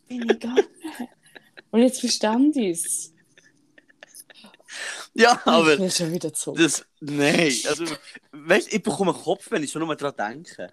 [0.07, 0.65] bin ich gegangen
[1.71, 3.13] und jetzt verstand ich es.
[5.13, 5.73] Ja, aber...
[5.73, 6.59] ich will schon wieder zurück.
[6.59, 7.85] Das, nein, also,
[8.31, 10.71] weißt, ich bekomme einen Kopf, wenn ich schon nur daran denke.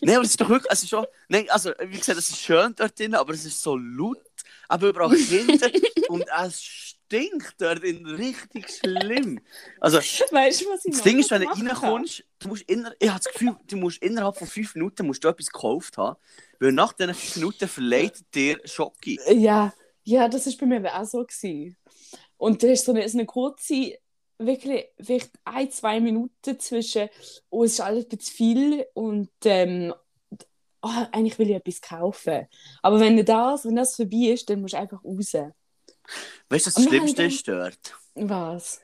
[0.00, 2.74] nein, aber es ist doch wirklich, ist schon, nein, also, wie gesagt, es ist schön
[2.76, 4.18] dort drin, aber es ist so laut,
[4.68, 5.70] aber überall Kinder
[6.08, 9.40] und es stinkt dort in richtig schlimm.
[9.80, 9.98] Also,
[10.30, 13.20] weißt du, was ich das Ding ist, wenn du reinkommst, du musst inner, ich habe
[13.22, 16.16] das Gefühl, du musst innerhalb von fünf Minuten musst du etwas gekauft haben,
[16.58, 19.20] weil nach diesen fünf Minuten verleiht dir Schocki.
[19.28, 19.72] Ja,
[20.04, 21.76] ja, das ist bei mir auch so gewesen.
[22.38, 23.98] Und da ist so eine, so eine kurze,
[24.38, 27.08] wirklich vielleicht ein, zwei Minuten zwischen,
[27.50, 29.92] oh, es ist alles ein bisschen viel und ähm,
[30.80, 32.46] oh, eigentlich will ich etwas kaufen.
[32.80, 35.34] Aber wenn das, wenn das vorbei ist, dann musst du einfach raus.
[36.48, 37.96] Weißt du, was das wir Schlimmste haben ist dort?
[38.14, 38.80] Was?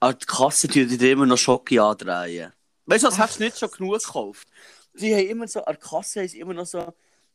[0.00, 2.52] An die Kasse die dir immer noch Schocke andrehen.
[2.86, 4.48] Weißt du, als hättest du nicht schon genug gekauft.
[4.94, 6.94] Die haben immer so, an der Kasse sie immer noch so,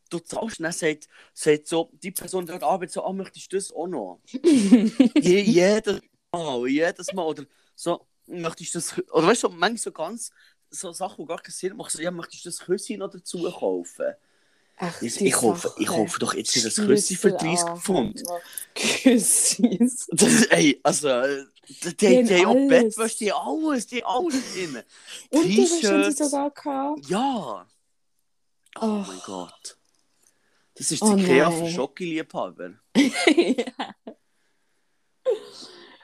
[0.09, 3.57] du zahlst und dann sagt, sagt so, die Person dort arbeitet so, ah, möchtest du
[3.57, 4.19] das auch noch?
[4.31, 6.01] Je, jedes
[6.31, 7.23] Mal, jedes Mal.
[7.23, 7.45] Oder
[7.75, 10.31] so, möchtest du das, oder weißt du, manchmal so ganz,
[10.69, 13.43] so Sachen, die gar keinen Sinn machen, so, ja, möchtest du das Küsschen noch dazu
[13.51, 14.13] kaufen?
[14.83, 18.23] Ach, Ich, ich, kaufe, ich kaufe doch jetzt nicht das Küsschen für 30 Schlüssel Pfund.
[18.75, 20.07] Küssis.
[20.49, 21.07] Ey, also,
[21.67, 22.95] die, die, Die die, haben auch alles.
[22.95, 24.83] Bettwäsche, die alles, die alles drin.
[25.29, 27.07] Und die haben sie sogar gehabt.
[27.07, 27.67] Ja.
[28.79, 29.07] Oh Ach.
[29.07, 29.77] mein Gott.
[30.75, 31.59] Das ist Oh die Ikea nein.
[31.59, 32.71] für Schocki-Liebhaber.
[32.95, 33.95] ja.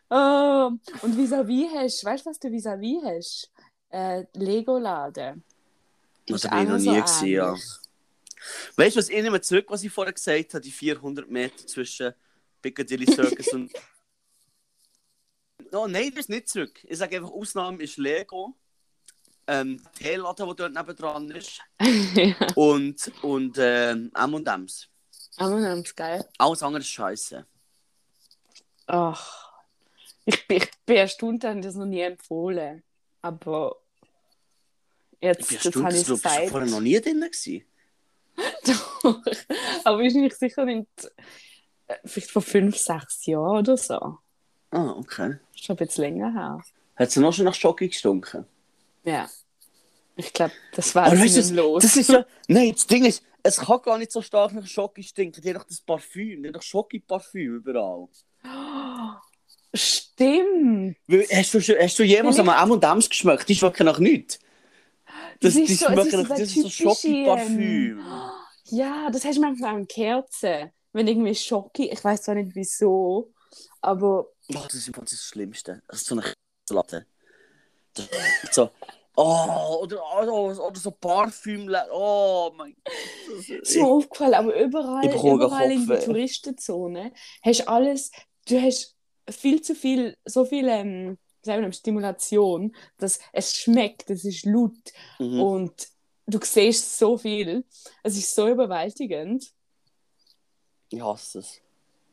[0.10, 0.72] Oh,
[1.02, 3.52] und vis-à-vis hast, weißt du, was du vis-à-vis hast?
[3.90, 5.44] Äh, Lego-Laden.
[6.28, 7.56] Das Ist habe ich noch so nie gesehen, ja.
[8.76, 12.14] Weißt du, was ich mehr zurück, was ich vorher gesagt habe, die 400 Meter zwischen
[12.62, 13.72] Piccadilly Circus und.
[15.72, 16.80] Oh nein, das ist nicht zurück.
[16.84, 18.56] Ich sage einfach, Ausnahme ist Lego.
[19.50, 21.62] Ähm, Teeladen, der dort nebendran ist.
[21.80, 22.36] ja.
[22.56, 24.90] Und, und ähm, M&M's.
[25.40, 26.28] Ist geil.
[26.38, 27.46] Alles andere ist scheiße.
[28.88, 29.52] Ach.
[30.26, 32.84] Ich, bin- ich bin erstaunt, dass ich das noch nie empfohlen.
[33.22, 33.78] Aber
[35.22, 36.10] jetzt, Ich bin erstaunt, habe dass
[36.44, 37.66] ich vorher noch nie drin gewesen.
[38.66, 39.22] Doch.
[39.84, 40.88] Aber ist nicht sicher nicht.
[41.88, 44.18] äh, Vielleicht vor fünf, sechs Jahren oder so.
[44.72, 45.38] Ah, okay.
[45.56, 46.62] Schon ein bisschen länger her.
[46.96, 48.46] Hat es noch schon nach Schoki gestunken?
[49.04, 49.30] Ja.
[50.16, 51.84] Ich glaube, das war sie weißt nicht los.
[51.84, 52.26] das ist ja...
[52.48, 55.42] Nein, das Ding ist, es kann gar nicht so stark nach Schoki stinken.
[55.42, 58.08] Die hat doch das Parfüm, die hat doch Schoki-Parfüm überall.
[59.74, 60.98] Stimmt.
[61.08, 63.48] Weil, Hast du, hast du jemals Wenn einmal M&M's geschmeckt?
[63.48, 64.40] Die schmecken nach nichts.
[65.40, 68.02] Das, Das ist so- schmecken ist Das ist so Schoki-Parfüm.
[68.70, 70.72] Ja, das hast du manchmal in Kerzen.
[70.94, 73.32] Wenn irgendwie Schoki, ich weiß zwar nicht wieso,
[73.82, 75.82] aber Oh, das ist das Schlimmste.
[75.88, 76.34] Das ist so eine
[76.70, 77.06] Latte.
[77.94, 78.08] Das
[78.44, 78.70] ist so...
[79.20, 81.74] Oh, oder, oder, oder so Parfüm...
[81.92, 83.50] Oh mein Gott.
[83.50, 86.00] Ist mir aufgefallen, aber überall, überall in der.
[86.00, 87.12] Touristenzone
[87.44, 88.12] hast du alles,
[88.48, 88.96] du hast
[89.30, 94.72] viel zu viel, so viel ähm, wir, Stimulation, dass es schmeckt, es ist laut
[95.20, 95.42] Mhm.
[95.42, 95.88] und
[96.26, 97.64] du siehst so viel.
[98.04, 99.52] Es ist so überwältigend.
[100.90, 101.62] Ich hasse es.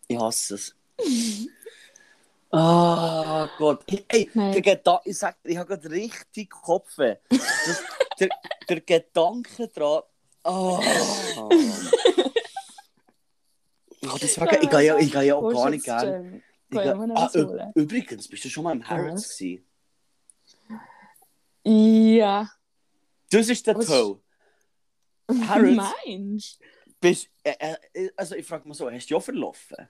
[0.08, 0.74] Ich hasse es.
[2.56, 3.82] Ah Gott.
[4.06, 7.16] Ey, der Gedan ich sag, ich habe gerade richtig Kopfweh.
[7.28, 7.82] Das,
[8.20, 8.28] der,
[8.68, 10.02] der Gedanke dran.
[10.44, 10.78] Oh.
[11.40, 11.48] oh
[14.22, 16.42] deswegen, ich gehe ja, ich gehe ja auch gar nicht gerne.
[16.82, 19.64] Ich noch Ah, übrigens, bist du schon mal im Harrods gewesen?
[21.64, 22.50] Ja.
[23.30, 24.20] Das ist der Was- Toe.
[25.48, 25.76] Harrods?
[26.06, 26.60] Meinst
[27.00, 29.88] Bist, äh, äh, also ich frage mal so, hast du ja verlaufen?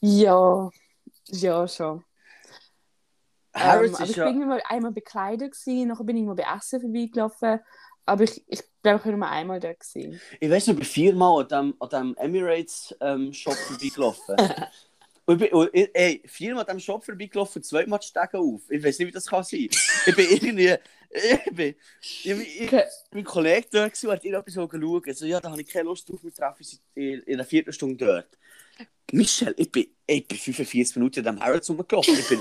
[0.00, 0.70] Ja.
[1.28, 2.04] Ja, schon.
[3.54, 4.24] Harrods ähm, aber ich ja...
[4.30, 7.60] bin mal einmal bekleidet nachher bin ich mal bei Essen vorbeigelaufen.
[8.06, 10.20] Aber ich, ich glaube, ich war nur einmal da gewesen.
[10.40, 14.36] Ich weiß noch, ich bin viermal an dem, an dem Emirates ähm, vorbeigelaufen.
[15.30, 18.62] Und ich bin, und ich, ey, viermal an dem Shop vorbeigelaufen, zweimal die Stege auf.
[18.70, 19.68] Ich weiß nicht, wie das kann sein.
[20.06, 20.74] Ich bin irgendwie.
[21.12, 21.74] Ich bin.
[22.00, 22.84] Ich, ich, Okay.
[23.12, 25.14] mein Kollege dort gewesen, und hat irgendetwas schauen.
[25.14, 28.04] So, ja, da habe ich keine Lust drauf, wir treffen uns in, in einer Viertelstunde
[28.04, 28.38] dort.
[29.12, 32.14] Michel, ich bin, ich bin 45 Minuten in diesem Harrods rumgelaufen.
[32.18, 32.40] Ich bin.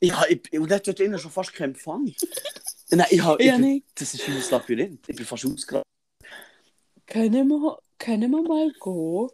[0.00, 2.12] Ich, hab- ich, und er hat dort innen schon fast keinen Empfang.
[2.90, 3.82] Nein, ich, hab, ich Ja, bin.
[3.94, 5.08] Das ist wie ein Labyrinth.
[5.08, 5.82] Ich bin fast ausgerastet.
[7.06, 9.28] Können wir, können wir mal gehen?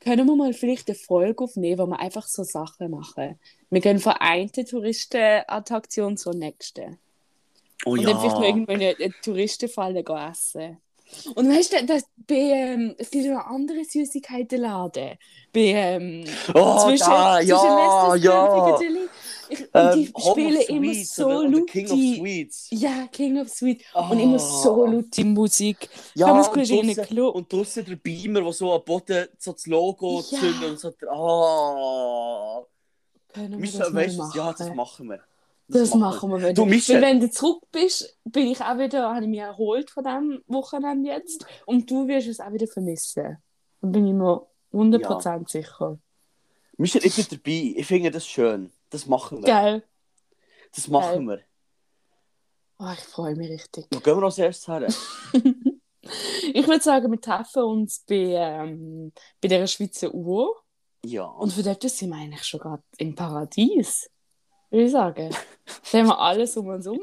[0.00, 3.38] Können wir mal vielleicht eine Folge aufnehmen, wo wir einfach so Sachen machen?
[3.68, 6.98] Wir gehen von einer Touristenattraktion zur nächsten.
[7.84, 8.10] Oh Und ja.
[8.10, 10.78] dann vielleicht noch irgendwo in eine, eine Touristenfalle essen.
[11.34, 15.18] Und weißt du, das, bei, ähm, es gibt noch andere Süßigkeitenladen.
[15.52, 16.24] Bei, ähm,
[16.54, 18.88] Oh, zwischen, da, zwischen ja, Leicester's ja.
[19.50, 21.66] Ich, Ähm, die spielen immer Sweets so laut.
[21.68, 22.68] King of Sweets.
[22.70, 23.82] Ja, King of Sweet.
[24.10, 24.86] Und immer so Oh.
[24.86, 25.88] laut die Musik.
[26.14, 30.38] Ja, und draussen- und draussen der Beamer, der so am Boden so das Logo Ja.
[30.38, 30.92] zündet und so.
[31.12, 32.66] Oh.
[33.32, 34.32] Können wir das weißt machen?
[34.36, 35.20] ja, das machen wir.
[35.68, 37.00] Das machen wir, wenn Du, Michel.
[37.00, 41.10] wenn du zurück bist, bin ich auch wieder, habe ich mich erholt von diesem Wochenende
[41.10, 43.38] jetzt und du wirst es auch wieder vermissen.
[43.80, 45.98] Da bin ich mir 100% sicher.
[46.76, 47.74] Michel, ich bin dabei.
[47.76, 48.72] Ich finde das schön.
[48.90, 49.46] Das machen wir.
[49.46, 49.84] Geil.
[50.74, 51.40] Das machen wir.
[52.78, 53.86] Oh, ich freue mich richtig.
[53.92, 54.88] Wo gehen wir als erstes her?
[56.52, 60.60] Ich würde sagen, wir treffen uns bei, ähm, bei der Schweizer Uhr
[61.04, 61.24] Ja.
[61.24, 64.10] und für dort sind wir eigentlich schon gerade im Paradies.
[64.70, 65.30] Würde ich sagen.
[65.92, 67.00] Da haben wir alles um uns herum.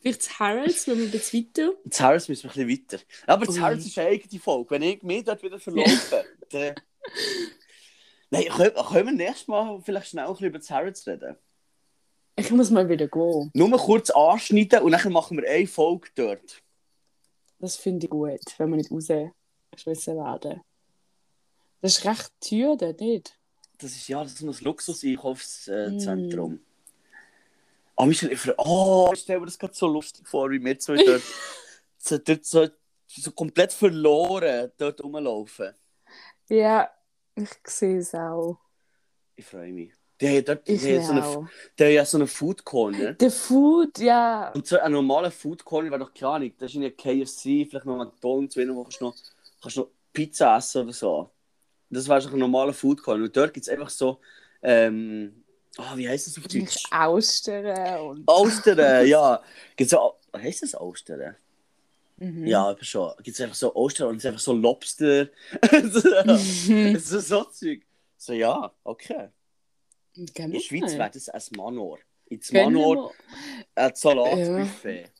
[0.00, 1.72] Vielleicht das Harrods, wenn wir ein bisschen weiter.
[1.84, 3.04] Das Harrods müssen wir ein bisschen weiter.
[3.26, 3.60] Aber das.
[3.60, 4.70] Harrods ist eine eigene Folge.
[4.70, 6.74] Wenn ich mich dort wieder verlaufe, dann...
[8.30, 11.36] Nein, können, können wir nächstes Mal vielleicht schnell ein bisschen über das Harrods reden?
[12.36, 13.50] Ich muss mal wieder gehen.
[13.54, 16.62] Nur kurz anschneiden und dann machen wir eine Folge dort.
[17.58, 20.60] Das finde ich gut, wenn wir nicht rausgeschmissen werden.
[21.80, 23.38] Das ist recht teuer, dort, nicht?
[23.78, 25.96] Das ist ja das ist ein Luxus-Einkaufszentrum.
[25.96, 26.00] Mm.
[26.00, 26.60] Zentrum.
[27.96, 30.78] Ah, Michel, ich, ver- oh, ich stelle mir das gerade so lustig vor, wie wir
[30.78, 31.22] zwei dort,
[31.98, 32.68] so, dort so,
[33.06, 35.74] so komplett verloren dort rumlaufen.
[36.48, 36.90] Ja,
[37.36, 38.58] ich sehe es auch.
[39.36, 39.92] Ich freue mich.
[40.20, 41.46] Die haben dort Ich haben so eine, auch.
[41.78, 43.12] die haben ja so einen Food Corner.
[43.12, 44.50] Der Food, ja.
[44.52, 46.52] Und so ein normaler Food Corner wäre doch keine Ahnung.
[46.58, 49.14] Da ist in KFC, vielleicht noch McDonalds, wenn du kannst noch,
[49.60, 51.30] kannst noch Pizza essen oder so.
[51.90, 53.24] Das wäre doch ein normaler Food Corner.
[53.24, 54.18] Und dort gibt es einfach so,
[54.62, 55.44] ähm,
[55.76, 56.54] ah, wie heißt das auf Deutsch?
[56.54, 58.26] Nicht Austern und.
[58.26, 59.42] Austern, ja.
[59.76, 61.36] Gibt's so, heißt das Austern?
[62.18, 62.46] Mhm.
[62.46, 63.12] Ja, aber schon.
[63.22, 65.28] Gibt es einfach so Austern und es ist einfach so Lobster.
[65.90, 66.00] so,
[66.98, 67.82] so, so Zeug.
[68.16, 69.28] So, ja, okay.
[70.14, 71.98] In der Schweiz wäre das ein Manor.
[72.28, 73.12] In wir Manor
[73.74, 75.10] ein Salatbuffet.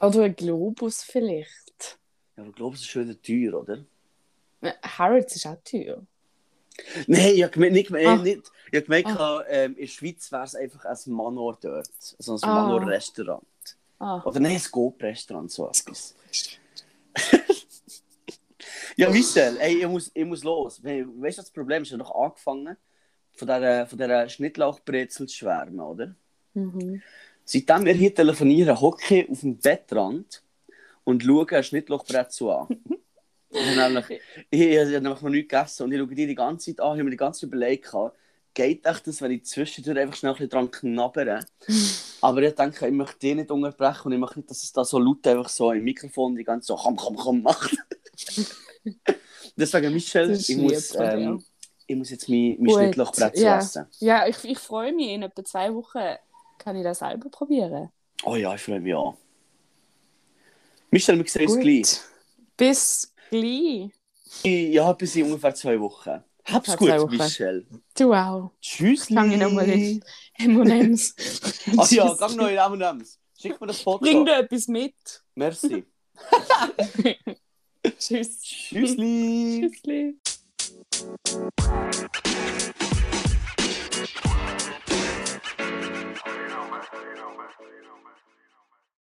[0.00, 0.08] mal.
[0.08, 1.98] Oder ein Globus vielleicht.
[2.36, 3.84] Ja, aber es ist schon wieder teuer, oder?
[4.82, 6.02] Harrods ist auch teuer.
[7.06, 8.16] Nein, ich habe gemeint, nicht, äh, Ah.
[8.16, 9.44] nicht, ich hab gemeint Ah.
[9.48, 11.88] ähm, in der Schweiz wäre es einfach ein Manor dort.
[12.18, 12.62] Also ein Ah.
[12.62, 13.44] Manor-Restaurant.
[14.00, 14.22] Ah.
[14.24, 16.16] Oder nein, ein Scope-Restaurant, so etwas.
[18.96, 20.82] Ja, Michel, ey, ich muss, ich muss los.
[20.82, 22.76] We- Weißt du, das Problem ist ja noch angefangen,
[23.32, 26.14] von dieser, von dieser Schnittlauchbrezel zu schwärmen, oder?
[26.54, 27.02] Mhm.
[27.44, 30.42] Seitdem wir hier telefonieren, hocke ich auf dem Bettrand
[31.04, 32.68] und schaue ein Schnittlauchbrezel an.
[33.54, 36.34] Ich habe nämlich, ich, ich habe nämlich noch nichts gegessen und ich schaue die die
[36.34, 38.16] ganze Zeit an, ich habe mir die ganze Zeit überlegt, gehabt,
[38.54, 41.44] geht echt das, wenn ich zwischendurch einfach schnell ein bisschen dran knabbere?
[42.20, 44.84] Aber ich denke, ich möchte die nicht unterbrechen und ich möchte nicht, dass es da
[44.84, 47.76] so laut einfach so im Mikrofon die ganze so komm, komm, komm macht.
[49.56, 51.44] Deswegen, Michel, Das ist ich muss, ähm,
[51.86, 53.58] ich muss jetzt mein, mein Schnittlauchbrezel ja.
[53.58, 53.86] essen.
[53.98, 55.08] Ja, ich, ich freue mich.
[55.08, 56.16] In etwa zwei Wochen
[56.58, 57.90] kann ich das selber probieren.
[58.24, 59.16] Oh ja, ich freue mich auch.
[60.90, 62.00] Michel, wir sehen uns gleich.
[62.56, 63.90] Bis gleich.
[64.44, 66.22] Ja, bis in ungefähr zwei Wochen.
[66.44, 67.16] Hab's gut, zwei Wochen.
[67.16, 67.66] Michel.
[67.96, 68.50] Du auch.
[68.60, 69.10] Tschüss.
[69.10, 70.02] Ich nochmal in
[70.38, 71.14] M&M's.
[71.78, 73.18] Ach ja, gang noch in M&M's.
[73.40, 73.98] Schick mir das Foto.
[73.98, 74.94] Bring dir etwas mit.
[75.34, 75.84] Merci.
[77.98, 78.40] Tschüss.
[78.40, 79.70] Tschüssli.
[79.70, 80.16] Tschüssli.